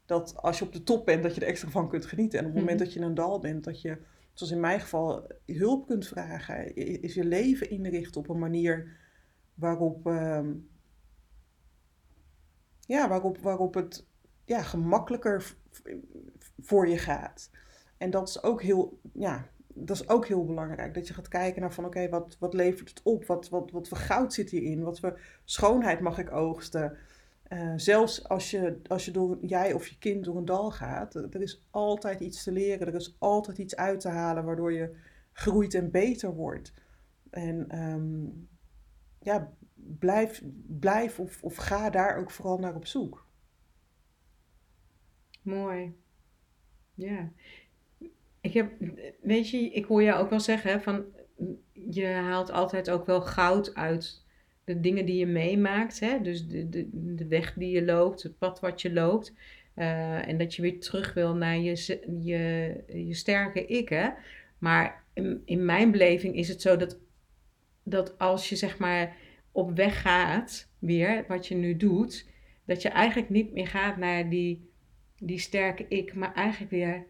dat 0.05 0.37
als 0.41 0.59
je 0.59 0.65
op 0.65 0.73
de 0.73 0.83
top 0.83 1.05
bent, 1.05 1.23
dat 1.23 1.35
je 1.35 1.41
er 1.41 1.47
extra 1.47 1.69
van 1.69 1.89
kunt 1.89 2.05
genieten. 2.05 2.39
En 2.39 2.45
op 2.45 2.51
het 2.51 2.59
moment 2.59 2.77
mhm. 2.77 2.85
dat 2.85 2.93
je 2.93 2.99
in 2.99 3.05
een 3.05 3.15
dal 3.15 3.39
bent, 3.39 3.63
dat 3.63 3.81
je 3.81 3.97
zoals 4.33 4.51
in 4.51 4.59
mijn 4.59 4.79
geval, 4.79 5.27
hulp 5.45 5.87
kunt 5.87 6.07
vragen. 6.07 6.75
Is 7.01 7.13
je 7.13 7.25
leven 7.25 7.69
inrichten 7.69 8.21
op 8.21 8.29
een 8.29 8.39
manier 8.39 8.97
waarop, 9.53 10.07
uh, 10.07 10.49
ja, 12.79 13.09
waarop, 13.09 13.37
waarop 13.37 13.73
het 13.73 14.05
ja, 14.45 14.61
gemakkelijker 14.61 15.55
voor 16.59 16.87
je 16.87 16.97
gaat. 16.97 17.49
En 17.97 18.09
dat 18.09 18.29
is 18.29 18.43
ook 18.43 18.61
heel, 18.61 18.99
ja, 19.13 19.49
dat 19.75 19.95
is 19.95 20.09
ook 20.09 20.27
heel 20.27 20.45
belangrijk. 20.45 20.93
Dat 20.93 21.07
je 21.07 21.13
gaat 21.13 21.27
kijken 21.27 21.61
naar 21.61 21.73
van 21.73 21.85
oké, 21.85 22.09
wat, 22.09 22.37
wat 22.39 22.53
levert 22.53 22.89
het 22.89 23.01
op? 23.03 23.25
Wat, 23.25 23.49
wat, 23.49 23.71
wat 23.71 23.87
voor 23.87 23.97
goud 23.97 24.33
zit 24.33 24.49
hierin? 24.49 24.83
Wat 24.83 24.99
voor 24.99 25.19
schoonheid 25.43 25.99
mag 25.99 26.17
ik 26.17 26.31
oogsten? 26.31 26.97
Uh, 27.49 27.73
zelfs 27.75 28.27
als, 28.27 28.51
je, 28.51 28.79
als 28.87 29.05
je 29.05 29.11
door, 29.11 29.37
jij 29.41 29.73
of 29.73 29.87
je 29.87 29.97
kind 29.97 30.23
door 30.25 30.37
een 30.37 30.45
dal 30.45 30.71
gaat, 30.71 31.15
er 31.15 31.41
is 31.41 31.65
altijd 31.69 32.19
iets 32.19 32.43
te 32.43 32.51
leren, 32.51 32.87
er 32.87 32.95
is 32.95 33.15
altijd 33.19 33.57
iets 33.57 33.75
uit 33.75 33.99
te 33.99 34.09
halen 34.09 34.45
waardoor 34.45 34.73
je 34.73 34.95
groeit 35.31 35.73
en 35.73 35.91
beter 35.91 36.33
wordt. 36.33 36.73
En 37.29 37.79
um, 37.79 38.47
ja, 39.19 39.53
blijf, 39.73 40.43
blijf 40.67 41.19
of, 41.19 41.43
of 41.43 41.55
ga 41.55 41.89
daar 41.89 42.17
ook 42.17 42.31
vooral 42.31 42.57
naar 42.57 42.75
op 42.75 42.85
zoek. 42.85 43.27
Mooi. 45.41 45.95
Ja. 46.93 47.31
Heb, 48.55 48.71
weet 49.21 49.49
je, 49.49 49.57
ik 49.57 49.85
hoor 49.85 50.03
jou 50.03 50.23
ook 50.23 50.29
wel 50.29 50.39
zeggen 50.39 50.81
van, 50.81 51.05
je 51.73 52.05
haalt 52.05 52.51
altijd 52.51 52.89
ook 52.89 53.05
wel 53.05 53.21
goud 53.21 53.75
uit 53.75 54.25
de 54.63 54.79
dingen 54.79 55.05
die 55.05 55.17
je 55.17 55.25
meemaakt, 55.25 55.99
hè? 55.99 56.21
dus 56.21 56.47
de, 56.47 56.69
de, 56.69 56.89
de 57.15 57.27
weg 57.27 57.53
die 57.53 57.69
je 57.69 57.85
loopt, 57.85 58.23
het 58.23 58.37
pad 58.37 58.59
wat 58.59 58.81
je 58.81 58.93
loopt. 58.93 59.33
Uh, 59.75 60.27
en 60.27 60.37
dat 60.37 60.55
je 60.55 60.61
weer 60.61 60.79
terug 60.79 61.13
wil 61.13 61.35
naar 61.35 61.57
je, 61.57 61.99
je, 62.21 62.83
je 62.87 63.13
sterke 63.13 63.65
ik. 63.65 63.89
Hè? 63.89 64.09
Maar 64.57 65.03
in, 65.13 65.41
in 65.45 65.65
mijn 65.65 65.91
beleving 65.91 66.35
is 66.35 66.47
het 66.47 66.61
zo 66.61 66.77
dat, 66.77 66.99
dat 67.83 68.17
als 68.19 68.49
je 68.49 68.55
zeg 68.55 68.77
maar 68.77 69.15
op 69.51 69.75
weg 69.75 70.01
gaat, 70.01 70.69
weer 70.79 71.25
wat 71.27 71.47
je 71.47 71.55
nu 71.55 71.75
doet, 71.75 72.29
dat 72.65 72.81
je 72.81 72.89
eigenlijk 72.89 73.29
niet 73.29 73.53
meer 73.53 73.67
gaat 73.67 73.97
naar 73.97 74.29
die, 74.29 74.69
die 75.17 75.39
sterke 75.39 75.85
ik, 75.87 76.13
maar 76.13 76.33
eigenlijk 76.33 76.71
weer 76.71 77.05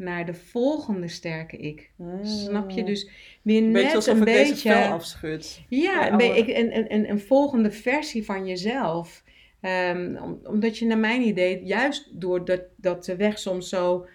naar 0.00 0.26
de 0.26 0.34
volgende 0.34 1.08
sterke 1.08 1.56
ik. 1.56 1.90
Snap 2.22 2.70
je? 2.70 2.80
Mm. 2.80 2.86
Dus 2.86 3.10
weer 3.42 3.62
net 3.62 3.72
beetje 3.72 3.94
alsof 3.94 4.14
een 4.14 4.26
ik 4.26 4.34
beetje... 4.34 4.68
Deze 4.68 4.88
afschud. 4.88 5.62
Ja, 5.68 6.12
een, 6.12 6.56
een, 6.56 6.94
een, 6.94 7.10
een, 7.10 7.20
volgende 7.20 7.70
versie 7.70 8.24
van 8.24 8.46
jezelf. 8.46 9.24
Um, 9.62 10.16
omdat 10.44 10.78
je 10.78 10.86
naar 10.86 10.98
mijn 10.98 11.22
idee, 11.22 11.64
juist 11.64 12.20
doordat 12.20 12.62
dat 12.76 13.04
de 13.04 13.16
weg 13.16 13.38
soms 13.38 13.68
zo 13.68 14.06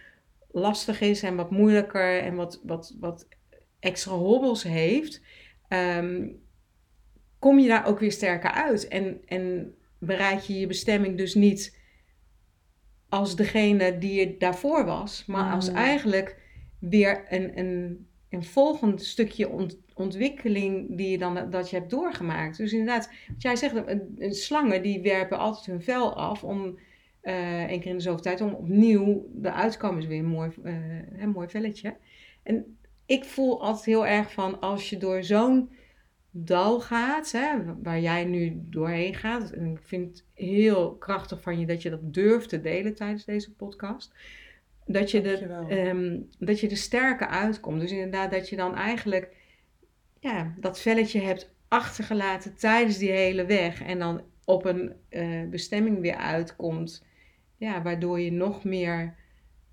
lastig 0.51 1.01
is 1.01 1.23
en 1.23 1.35
wat 1.35 1.51
moeilijker 1.51 2.19
en 2.19 2.35
wat, 2.35 2.61
wat, 2.63 2.95
wat 2.99 3.27
extra 3.79 4.11
hobbels 4.11 4.63
heeft, 4.63 5.21
um, 5.69 6.39
kom 7.39 7.59
je 7.59 7.67
daar 7.67 7.87
ook 7.87 7.99
weer 7.99 8.11
sterker 8.11 8.51
uit. 8.51 8.87
En, 8.87 9.21
en 9.25 9.75
bereid 9.99 10.45
je 10.45 10.59
je 10.59 10.67
bestemming 10.67 11.17
dus 11.17 11.33
niet 11.33 11.74
als 13.15 13.35
degene 13.35 13.97
die 13.97 14.19
je 14.19 14.37
daarvoor 14.37 14.85
was, 14.85 15.25
maar 15.25 15.53
als 15.53 15.69
mm. 15.69 15.75
eigenlijk 15.75 16.37
weer 16.79 17.25
een, 17.29 17.59
een, 17.59 18.07
een 18.29 18.43
volgend 18.43 19.03
stukje 19.03 19.69
ontwikkeling 19.93 20.97
die 20.97 21.09
je 21.09 21.17
dan 21.17 21.49
dat 21.49 21.69
je 21.69 21.75
hebt 21.75 21.89
doorgemaakt. 21.89 22.57
Dus 22.57 22.71
inderdaad, 22.71 23.09
wat 23.27 23.41
jij 23.41 23.55
zegt, 23.55 23.75
een, 23.75 24.15
een 24.17 24.33
slangen 24.33 24.81
die 24.81 25.01
werpen 25.01 25.37
altijd 25.37 25.65
hun 25.65 25.81
vel 25.81 26.15
af 26.15 26.43
om 26.43 26.79
uh, 27.23 27.63
één 27.63 27.79
keer 27.79 27.91
in 27.91 27.97
de 27.97 28.03
zoveel 28.03 28.21
tijd 28.21 28.41
om 28.41 28.53
opnieuw 28.53 29.25
de 29.33 29.51
uitkomen 29.51 29.99
is 29.99 30.07
weer 30.07 30.19
een 30.19 30.25
mooi, 30.25 30.51
uh, 30.63 30.73
een 31.17 31.29
mooi 31.29 31.47
velletje. 31.47 31.95
En 32.43 32.77
ik 33.05 33.23
voel 33.23 33.61
altijd 33.61 33.85
heel 33.85 34.07
erg 34.07 34.31
van 34.31 34.59
als 34.59 34.89
je 34.89 34.97
door 34.97 35.23
zo'n 35.23 35.69
dal 36.37 36.79
gaat, 36.79 37.31
hè, 37.31 37.57
waar 37.81 37.99
jij 37.99 38.25
nu 38.25 38.61
doorheen 38.69 39.15
gaat. 39.15 39.51
En 39.51 39.65
ik 39.65 39.79
vind 39.83 40.07
het 40.09 40.25
heel 40.33 40.95
krachtig 40.95 41.41
van 41.41 41.59
je 41.59 41.65
dat 41.65 41.81
je 41.81 41.89
dat 41.89 42.13
durft 42.13 42.49
te 42.49 42.61
delen 42.61 42.95
tijdens 42.95 43.25
deze 43.25 43.53
podcast. 43.53 44.13
Dat 44.85 45.11
je, 45.11 45.21
de, 45.21 45.37
ehm, 45.69 46.19
dat 46.39 46.59
je 46.59 46.69
er 46.69 46.77
sterker 46.77 47.27
uitkomt. 47.27 47.81
Dus 47.81 47.91
inderdaad, 47.91 48.31
dat 48.31 48.49
je 48.49 48.55
dan 48.55 48.75
eigenlijk 48.75 49.35
ja, 50.19 50.53
dat 50.59 50.81
velletje 50.81 51.21
hebt 51.21 51.53
achtergelaten 51.67 52.55
tijdens 52.55 52.97
die 52.97 53.11
hele 53.11 53.45
weg. 53.45 53.81
En 53.81 53.99
dan 53.99 54.21
op 54.45 54.65
een 54.65 54.93
uh, 55.09 55.49
bestemming 55.49 55.99
weer 55.99 56.15
uitkomt. 56.15 57.05
Ja, 57.57 57.81
waardoor 57.81 58.19
je 58.19 58.31
nog 58.31 58.63
meer 58.63 59.15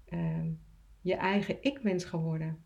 uh, 0.09 0.47
je 1.01 1.15
eigen 1.15 1.57
ik 1.61 1.83
bent 1.83 2.05
geworden. 2.05 2.59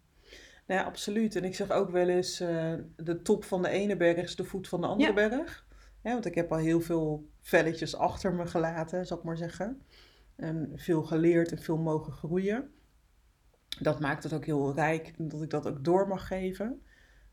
Nou 0.67 0.81
ja, 0.81 0.87
absoluut. 0.87 1.37
En 1.37 1.45
ik 1.45 1.55
zeg 1.55 1.71
ook 1.71 1.91
wel 1.91 2.09
eens, 2.09 2.41
uh, 2.41 2.75
de 2.97 3.23
top 3.23 3.45
van 3.45 3.63
de 3.63 3.69
ene 3.69 3.97
berg 3.97 4.17
is 4.17 4.37
de 4.37 4.45
voet 4.45 4.69
van 4.69 4.81
de 4.81 4.87
andere 4.87 5.13
berg. 5.13 5.67
Ja, 6.03 6.13
want 6.13 6.27
ik 6.27 6.35
heb 6.35 6.53
al 6.53 6.59
heel 6.59 6.81
veel 6.81 7.29
velletjes 7.41 7.97
achter 7.97 8.35
me 8.35 8.47
gelaten, 8.47 9.07
zal 9.07 9.19
ik 9.19 9.25
maar 9.25 9.37
zeggen. 9.37 9.83
En 10.37 10.73
veel 10.75 11.03
geleerd 11.03 11.53
en 11.53 11.59
veel 11.59 11.77
mogen 11.77 12.13
groeien. 12.13 12.71
Dat 13.81 14.01
maakt 14.01 14.23
het 14.23 14.33
ook 14.33 14.45
heel 14.45 14.75
rijk 14.75 15.15
dat 15.19 15.43
ik 15.43 15.51
dat 15.51 15.67
ook 15.67 15.85
door 15.85 16.09
mag 16.09 16.27
geven. 16.27 16.83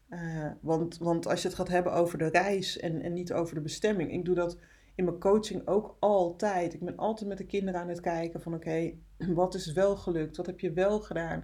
Uh, 0.09 0.51
want, 0.61 0.97
want 0.97 1.27
als 1.27 1.41
je 1.41 1.47
het 1.47 1.57
gaat 1.57 1.67
hebben 1.67 1.93
over 1.93 2.17
de 2.17 2.27
reis 2.27 2.79
en, 2.79 3.01
en 3.01 3.13
niet 3.13 3.33
over 3.33 3.55
de 3.55 3.61
bestemming. 3.61 4.11
Ik 4.11 4.25
doe 4.25 4.35
dat 4.35 4.57
in 4.95 5.05
mijn 5.05 5.19
coaching 5.19 5.67
ook 5.67 5.95
altijd. 5.99 6.73
Ik 6.73 6.79
ben 6.79 6.97
altijd 6.97 7.29
met 7.29 7.37
de 7.37 7.45
kinderen 7.45 7.81
aan 7.81 7.89
het 7.89 7.99
kijken 7.99 8.41
van 8.41 8.53
oké, 8.53 8.93
wat 9.41 9.53
is 9.53 9.73
wel 9.73 9.95
gelukt? 9.95 10.37
Wat 10.37 10.45
heb 10.45 10.59
je 10.59 10.73
wel 10.73 10.99
gedaan? 10.99 11.43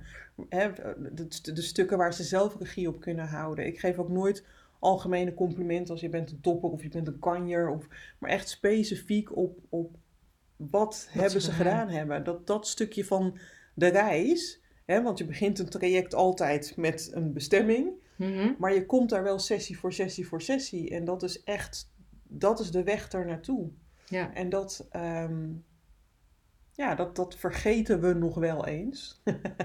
Hè, 0.49 0.71
de, 1.13 1.27
de, 1.53 1.61
stukken 1.61 1.97
waar 1.97 2.13
ze 2.13 2.23
zelf 2.23 2.55
regie 2.59 2.87
op 2.87 2.99
kunnen 2.99 3.27
houden. 3.27 3.65
Ik 3.65 3.79
geef 3.79 3.97
ook 3.97 4.09
nooit 4.09 4.45
algemene 4.79 5.33
complimenten 5.33 5.91
als 5.91 6.01
je 6.01 6.09
bent 6.09 6.31
een 6.31 6.41
topper 6.41 6.69
of 6.69 6.83
je 6.83 6.89
bent 6.89 7.07
een 7.07 7.19
kanjer. 7.19 7.69
Of, 7.69 7.87
maar 8.19 8.29
echt 8.29 8.49
specifiek 8.49 9.35
op, 9.35 9.59
op 9.69 9.97
wat, 10.55 11.07
hebben 11.11 11.41
ze 11.41 11.51
gedaan 11.51 11.89
hebben. 11.89 12.23
Dat, 12.23 12.47
dat 12.47 12.67
stukje 12.67 13.05
van 13.05 13.37
de 13.73 13.87
reis. 13.87 14.61
Hè, 14.85 15.03
want 15.03 15.17
je 15.17 15.25
begint 15.25 15.59
een 15.59 15.69
traject 15.69 16.13
altijd 16.13 16.77
met 16.77 17.09
een 17.13 17.33
bestemming. 17.33 17.89
Mhm. 18.15 18.53
Maar 18.57 18.73
je 18.73 18.85
komt 18.85 19.09
daar 19.09 19.23
wel 19.23 19.39
sessie 19.39 19.79
voor 19.79 19.93
sessie 19.93 20.27
voor 20.27 20.41
sessie. 20.41 20.89
En 20.89 21.05
dat 21.05 21.23
is 21.23 21.43
echt, 21.43 21.91
dat 22.29 22.59
is 22.59 22.71
de 22.71 22.83
weg 22.83 23.07
daar 23.07 23.25
naartoe. 23.25 23.69
Ja. 24.05 24.33
En 24.33 24.49
dat, 24.49 24.87
um, 24.95 25.65
ja, 26.71 26.95
dat, 26.95 27.15
dat 27.15 27.35
vergeten 27.35 28.01
we 28.01 28.13
nog 28.13 28.35
wel 28.35 28.65
eens. 28.65 29.21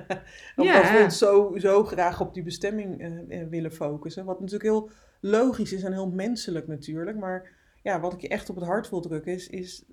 Omdat 0.57 0.75
ja. 0.75 0.97
we 0.97 1.03
ons 1.05 1.19
zo, 1.19 1.55
zo 1.57 1.85
graag 1.85 2.21
op 2.21 2.35
die 2.35 2.43
bestemming 2.43 3.03
uh, 3.29 3.49
willen 3.49 3.73
focussen. 3.73 4.25
Wat 4.25 4.41
natuurlijk 4.41 4.71
heel 4.71 4.91
logisch 5.21 5.73
is 5.73 5.83
en 5.83 5.93
heel 5.93 6.11
menselijk 6.11 6.67
natuurlijk. 6.67 7.19
Maar 7.19 7.53
ja, 7.83 8.01
wat 8.01 8.13
ik 8.13 8.21
je 8.21 8.29
echt 8.29 8.51
op 8.51 8.57
het 8.57 8.65
hart 8.65 8.91
wil 8.91 9.01
drukken 9.01 9.33
is, 9.33 9.49
is 9.49 9.85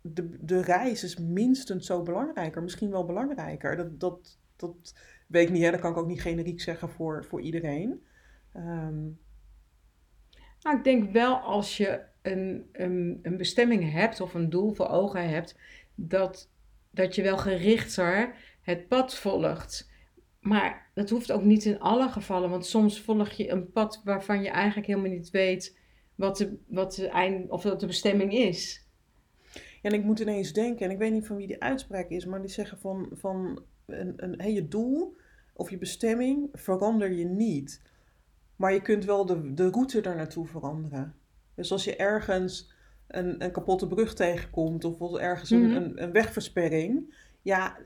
de, 0.00 0.36
de 0.40 0.62
reis 0.62 1.04
is 1.04 1.18
minstens 1.18 1.86
zo 1.86 2.02
belangrijker. 2.02 2.62
Misschien 2.62 2.90
wel 2.90 3.06
belangrijker. 3.06 3.76
Dat, 3.76 4.00
dat, 4.00 4.38
dat 4.56 4.94
weet 5.26 5.46
ik 5.46 5.52
niet, 5.52 5.62
hè? 5.62 5.70
dat 5.70 5.80
kan 5.80 5.90
ik 5.90 5.96
ook 5.96 6.06
niet 6.06 6.22
generiek 6.22 6.60
zeggen 6.60 6.88
voor, 6.88 7.24
voor 7.24 7.40
iedereen. 7.40 8.06
Um... 8.56 9.18
Nou, 10.62 10.76
ik 10.76 10.84
denk 10.84 11.12
wel 11.12 11.36
als 11.36 11.76
je 11.76 12.00
een, 12.22 12.68
een, 12.72 13.18
een 13.22 13.36
bestemming 13.36 13.92
hebt 13.92 14.20
of 14.20 14.34
een 14.34 14.50
doel 14.50 14.72
voor 14.72 14.88
ogen 14.88 15.28
hebt, 15.28 15.58
dat, 15.94 16.50
dat 16.90 17.14
je 17.14 17.22
wel 17.22 17.38
gerichter 17.38 18.34
het 18.62 18.88
pad 18.88 19.14
volgt. 19.14 19.90
Maar 20.40 20.90
dat 20.94 21.10
hoeft 21.10 21.32
ook 21.32 21.42
niet 21.42 21.64
in 21.64 21.80
alle 21.80 22.08
gevallen, 22.08 22.50
want 22.50 22.66
soms 22.66 23.00
volg 23.00 23.30
je 23.30 23.48
een 23.48 23.72
pad 23.72 24.00
waarvan 24.04 24.42
je 24.42 24.48
eigenlijk 24.48 24.86
helemaal 24.86 25.10
niet 25.10 25.30
weet 25.30 25.78
wat 26.14 26.36
de, 26.36 26.58
wat 26.66 26.94
de, 26.94 27.08
eind, 27.08 27.50
of 27.50 27.62
wat 27.62 27.80
de 27.80 27.86
bestemming 27.86 28.32
is. 28.32 28.86
en 29.82 29.92
ik 29.92 30.04
moet 30.04 30.20
ineens 30.20 30.52
denken, 30.52 30.86
en 30.86 30.92
ik 30.92 30.98
weet 30.98 31.12
niet 31.12 31.26
van 31.26 31.36
wie 31.36 31.46
die 31.46 31.62
uitspraak 31.62 32.10
is, 32.10 32.26
maar 32.26 32.40
die 32.40 32.50
zeggen 32.50 32.78
van, 32.78 33.08
van 33.12 33.62
een, 33.86 34.12
een, 34.16 34.40
hey, 34.40 34.52
je 34.52 34.68
doel 34.68 35.16
of 35.52 35.70
je 35.70 35.78
bestemming 35.78 36.48
verander 36.52 37.12
je 37.12 37.24
niet. 37.24 37.82
Maar 38.62 38.72
je 38.72 38.82
kunt 38.82 39.04
wel 39.04 39.26
de, 39.26 39.54
de 39.54 39.70
route 39.70 40.00
er 40.00 40.16
naartoe 40.16 40.46
veranderen. 40.46 41.14
Dus 41.54 41.72
als 41.72 41.84
je 41.84 41.96
ergens 41.96 42.72
een, 43.06 43.44
een 43.44 43.50
kapotte 43.50 43.86
brug 43.86 44.14
tegenkomt 44.14 44.84
of 44.84 45.16
ergens 45.16 45.50
een, 45.50 45.66
mhm. 45.66 45.76
een, 45.76 46.02
een, 46.02 46.12
wegversperring. 46.12 47.14
Ja, 47.40 47.78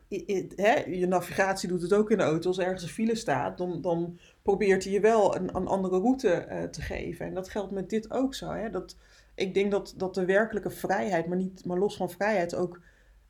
hè, 0.56 0.84
je 0.84 1.06
navigatie 1.06 1.68
doet 1.68 1.82
het 1.82 1.92
ook 1.92 2.10
in 2.10 2.16
de 2.16 2.22
auto. 2.22 2.48
Als 2.48 2.58
ergens 2.58 2.82
een 2.82 2.88
file 2.88 3.14
staat, 3.14 3.58
dan, 3.58 3.80
dan 3.80 4.18
probeert 4.42 4.84
hij 4.84 4.92
je 4.92 5.00
wel 5.00 5.36
een, 5.36 5.56
een 5.56 5.66
andere 5.66 5.98
route 5.98 6.46
uh, 6.50 6.62
te 6.62 6.80
geven. 6.80 7.26
En 7.26 7.34
dat 7.34 7.48
geldt 7.48 7.72
met 7.72 7.90
dit 7.90 8.10
ook 8.10 8.34
zo. 8.34 8.50
Hè? 8.50 8.70
Dat, 8.70 8.96
ik 9.34 9.54
denk 9.54 9.70
dat, 9.70 9.94
dat 9.96 10.14
de 10.14 10.24
werkelijke 10.24 10.70
vrijheid, 10.70 11.26
maar, 11.26 11.38
niet, 11.38 11.64
maar 11.64 11.78
los 11.78 11.96
van 11.96 12.10
vrijheid, 12.10 12.54
ook 12.54 12.80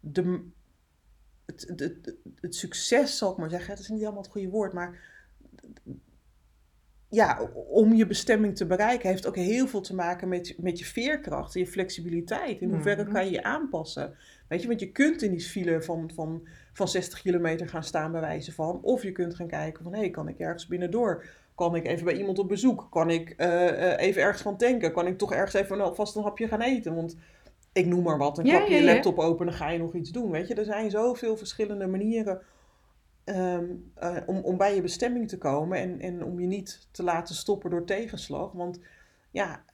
de, 0.00 0.40
het, 1.44 1.64
het, 1.68 1.80
het, 1.80 2.14
het 2.40 2.54
succes, 2.54 3.18
zal 3.18 3.30
ik 3.30 3.36
maar 3.36 3.50
zeggen. 3.50 3.70
Het 3.70 3.80
is 3.80 3.88
niet 3.88 4.00
helemaal 4.00 4.22
het 4.22 4.30
goede 4.30 4.48
woord, 4.48 4.72
maar 4.72 5.14
ja, 7.08 7.50
om 7.68 7.94
je 7.94 8.06
bestemming 8.06 8.56
te 8.56 8.66
bereiken, 8.66 9.08
heeft 9.08 9.26
ook 9.26 9.36
heel 9.36 9.66
veel 9.66 9.80
te 9.80 9.94
maken 9.94 10.28
met, 10.28 10.54
met 10.58 10.78
je 10.78 10.84
veerkracht 10.84 11.54
en 11.54 11.60
je 11.60 11.66
flexibiliteit. 11.66 12.60
In 12.60 12.70
hoeverre 12.70 13.02
mhm. 13.02 13.12
kan 13.12 13.24
je 13.24 13.30
je 13.30 13.42
aanpassen? 13.42 14.14
Weet 14.48 14.62
je, 14.62 14.68
want 14.68 14.80
je 14.80 14.92
kunt 14.92 15.22
in 15.22 15.30
die 15.30 15.40
file 15.40 15.82
van, 15.82 16.10
van, 16.14 16.48
van 16.72 16.88
60 16.88 17.22
kilometer 17.22 17.68
gaan 17.68 17.84
staan, 17.84 18.12
bij 18.12 18.20
wijze 18.20 18.52
van. 18.52 18.78
Of 18.82 19.02
je 19.02 19.12
kunt 19.12 19.34
gaan 19.34 19.46
kijken 19.46 19.82
van, 19.82 19.92
hé, 19.92 19.98
hey, 19.98 20.10
kan 20.10 20.28
ik 20.28 20.38
ergens 20.38 20.66
binnendoor? 20.66 21.24
Kan 21.54 21.74
ik 21.74 21.86
even 21.86 22.04
bij 22.04 22.16
iemand 22.16 22.38
op 22.38 22.48
bezoek? 22.48 22.86
Kan 22.90 23.10
ik 23.10 23.34
uh, 23.36 23.98
even 23.98 24.22
ergens 24.22 24.42
gaan 24.42 24.56
tanken? 24.56 24.92
Kan 24.92 25.06
ik 25.06 25.18
toch 25.18 25.32
ergens 25.32 25.54
even 25.54 25.78
nou, 25.78 25.94
vast 25.94 26.16
een 26.16 26.22
hapje 26.22 26.48
gaan 26.48 26.60
eten? 26.60 26.94
Want 26.94 27.16
ik 27.72 27.86
noem 27.86 28.02
maar 28.02 28.18
wat, 28.18 28.36
dan 28.36 28.44
klap 28.44 28.66
je 28.66 28.84
laptop 28.84 29.18
open 29.18 29.46
en 29.46 29.46
dan 29.46 29.60
ga 29.60 29.70
je 29.70 29.78
nog 29.78 29.94
iets 29.94 30.10
doen. 30.10 30.30
Weet 30.30 30.48
je, 30.48 30.54
er 30.54 30.64
zijn 30.64 30.90
zoveel 30.90 31.36
verschillende 31.36 31.86
manieren 31.86 32.40
Ehm, 33.26 33.64
eh, 33.94 34.16
om, 34.26 34.38
om 34.38 34.56
bij 34.56 34.74
je 34.74 34.82
bestemming 34.82 35.28
te 35.28 35.38
komen 35.38 35.78
en, 35.78 36.00
en 36.00 36.24
om 36.24 36.40
je 36.40 36.46
niet 36.46 36.88
te 36.90 37.02
laten 37.02 37.34
stoppen 37.34 37.70
door 37.70 37.84
tegenslag. 37.84 38.52
Want 38.52 38.80
ja, 39.30 39.64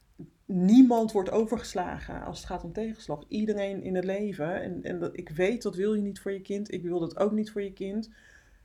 niemand 0.44 1.12
wordt 1.12 1.30
overgeslagen 1.30 2.24
als 2.24 2.38
het 2.38 2.46
gaat 2.46 2.64
om 2.64 2.72
tegenslag. 2.72 3.24
Iedereen 3.28 3.82
in 3.82 3.94
het 3.94 4.04
leven. 4.04 4.62
En, 4.62 4.82
en 4.82 4.98
dat, 4.98 5.16
ik 5.16 5.28
weet, 5.28 5.62
dat 5.62 5.76
wil 5.76 5.94
je 5.94 6.02
niet 6.02 6.20
voor 6.20 6.32
je 6.32 6.40
kind. 6.40 6.72
Ik 6.72 6.82
wil 6.82 7.00
dat 7.00 7.16
ook 7.18 7.32
niet 7.32 7.50
voor 7.50 7.62
je 7.62 7.72
kind. 7.72 8.10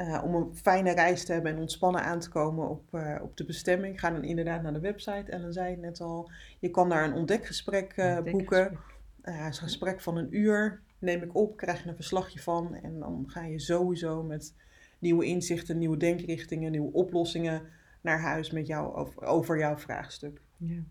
eh, 0.00 0.22
om 0.24 0.34
een 0.34 0.56
fijne 0.56 0.92
reis 0.92 1.24
te 1.24 1.32
hebben 1.32 1.52
en 1.52 1.58
ontspannen 1.58 2.02
aan 2.02 2.20
te 2.20 2.28
komen 2.28 2.68
op, 2.68 2.82
uh, 2.92 3.16
op 3.22 3.36
de 3.36 3.44
bestemming. 3.44 4.00
Ga 4.00 4.10
dan 4.10 4.24
inderdaad 4.24 4.62
naar 4.62 4.72
de 4.72 4.80
website. 4.80 5.30
Ellen 5.30 5.52
zei 5.52 5.70
het 5.70 5.80
net 5.80 6.00
al. 6.00 6.30
Je 6.58 6.70
kan 6.70 6.88
daar 6.88 7.04
een 7.04 7.14
ontdekgesprek 7.14 7.96
uh, 7.96 8.18
boeken. 8.20 8.78
Een 9.22 9.54
gesprek 9.54 10.00
van 10.00 10.16
een 10.16 10.36
uur. 10.36 10.80
Neem 10.98 11.22
ik 11.22 11.34
op, 11.34 11.56
krijg 11.56 11.82
je 11.82 11.88
een 11.88 11.94
verslagje 11.94 12.40
van. 12.40 12.74
En 12.74 12.98
dan 12.98 13.24
ga 13.26 13.44
je 13.44 13.58
sowieso 13.58 14.22
met 14.22 14.54
nieuwe 14.98 15.24
inzichten, 15.24 15.78
nieuwe 15.78 15.96
denkrichtingen, 15.96 16.70
nieuwe 16.70 16.92
oplossingen 16.92 17.62
naar 18.00 18.20
huis 18.20 18.50
met 18.50 18.66
jou 18.66 18.94
over, 18.94 19.22
over 19.22 19.58
jouw 19.58 19.76
vraagstuk. 19.76 20.40
Ja. 20.56 20.82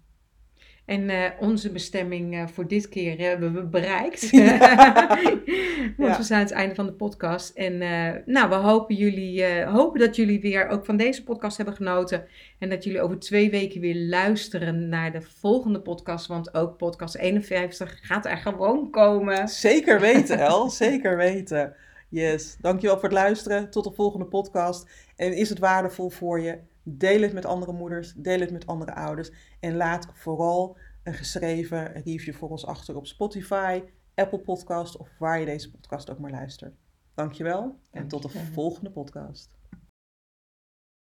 En 0.86 1.10
eh, 1.10 1.24
onze 1.39 1.72
bestemming 1.72 2.36
eh, 2.36 2.48
voor 2.48 2.67
dit 2.67 2.89
keer 2.89 3.17
hebben 3.19 3.54
we 3.54 3.63
bereikt. 3.63 4.30
Want 5.98 6.10
Ja. 6.12 6.17
we 6.17 6.24
zijn 6.24 6.39
aan 6.39 6.45
het 6.45 6.52
einde 6.56 6.76
van 6.76 6.86
de 6.86 6.93
podcast. 6.93 7.56
En 7.56 7.82
eh, 7.82 8.13
nou, 8.26 8.50
we 8.50 8.56
hopen, 8.56 8.95
jullie, 8.95 9.63
hopen 9.63 10.00
dat 10.00 10.15
jullie 10.15 10.41
weer 10.41 10.67
ook 10.67 10.86
van 10.86 10.98
deze 10.98 11.24
podcast 11.24 11.58
hebben 11.58 11.76
genoten. 11.76 12.26
En 12.60 12.69
dat 12.69 12.84
jullie 12.84 13.02
over 13.02 13.19
twee 13.19 13.50
weken 13.50 13.82
weer 13.82 13.95
luisteren 14.10 14.89
naar 14.89 15.12
de 15.12 15.22
volgende 15.22 15.82
podcast. 15.82 16.28
Want 16.28 16.54
ook 16.54 16.78
podcast 16.78 17.15
51 17.15 18.00
gaat 18.02 18.26
er 18.26 18.38
gewoon 18.38 18.89
komen. 18.89 19.48
Zeker 19.48 20.00
weten, 20.00 20.39
El. 20.48 20.69
Zeker 20.69 21.17
weten. 21.17 21.76
Yes. 22.10 22.58
Dankjewel 22.62 22.95
voor 22.95 23.10
het 23.10 23.17
luisteren. 23.17 23.69
Tot 23.69 23.84
de 23.84 23.91
volgende 23.91 24.26
podcast. 24.26 24.89
En 25.15 25.34
is 25.34 25.50
het 25.50 25.60
waardevol 25.60 26.10
voor 26.10 26.39
je? 26.41 26.58
Deel 26.97 27.21
het 27.21 27.34
met 27.34 27.45
andere 27.45 27.71
moeders. 27.71 28.13
Deel 28.13 28.39
het 28.39 28.52
met 28.52 28.67
andere 28.67 28.95
ouders. 28.95 29.32
En 29.60 29.75
laat 29.75 30.08
vooral 30.13 30.78
een 31.04 31.13
geschreven 31.13 31.91
review 31.91 32.34
voor 32.34 32.49
ons 32.49 32.65
achter 32.65 32.95
op 32.95 33.08
Spotify, 33.08 33.84
Apple 34.15 34.39
Podcast 34.39 34.97
of 34.97 35.10
waar 35.19 35.39
je 35.39 35.45
deze 35.45 35.71
podcast 35.71 36.10
ook 36.10 36.19
maar 36.19 36.32
luistert. 36.32 36.75
Dankjewel 37.13 37.80
en 37.91 38.08
tot 38.08 38.21
de 38.21 38.30
volgende 38.30 38.91
podcast. 38.91 39.59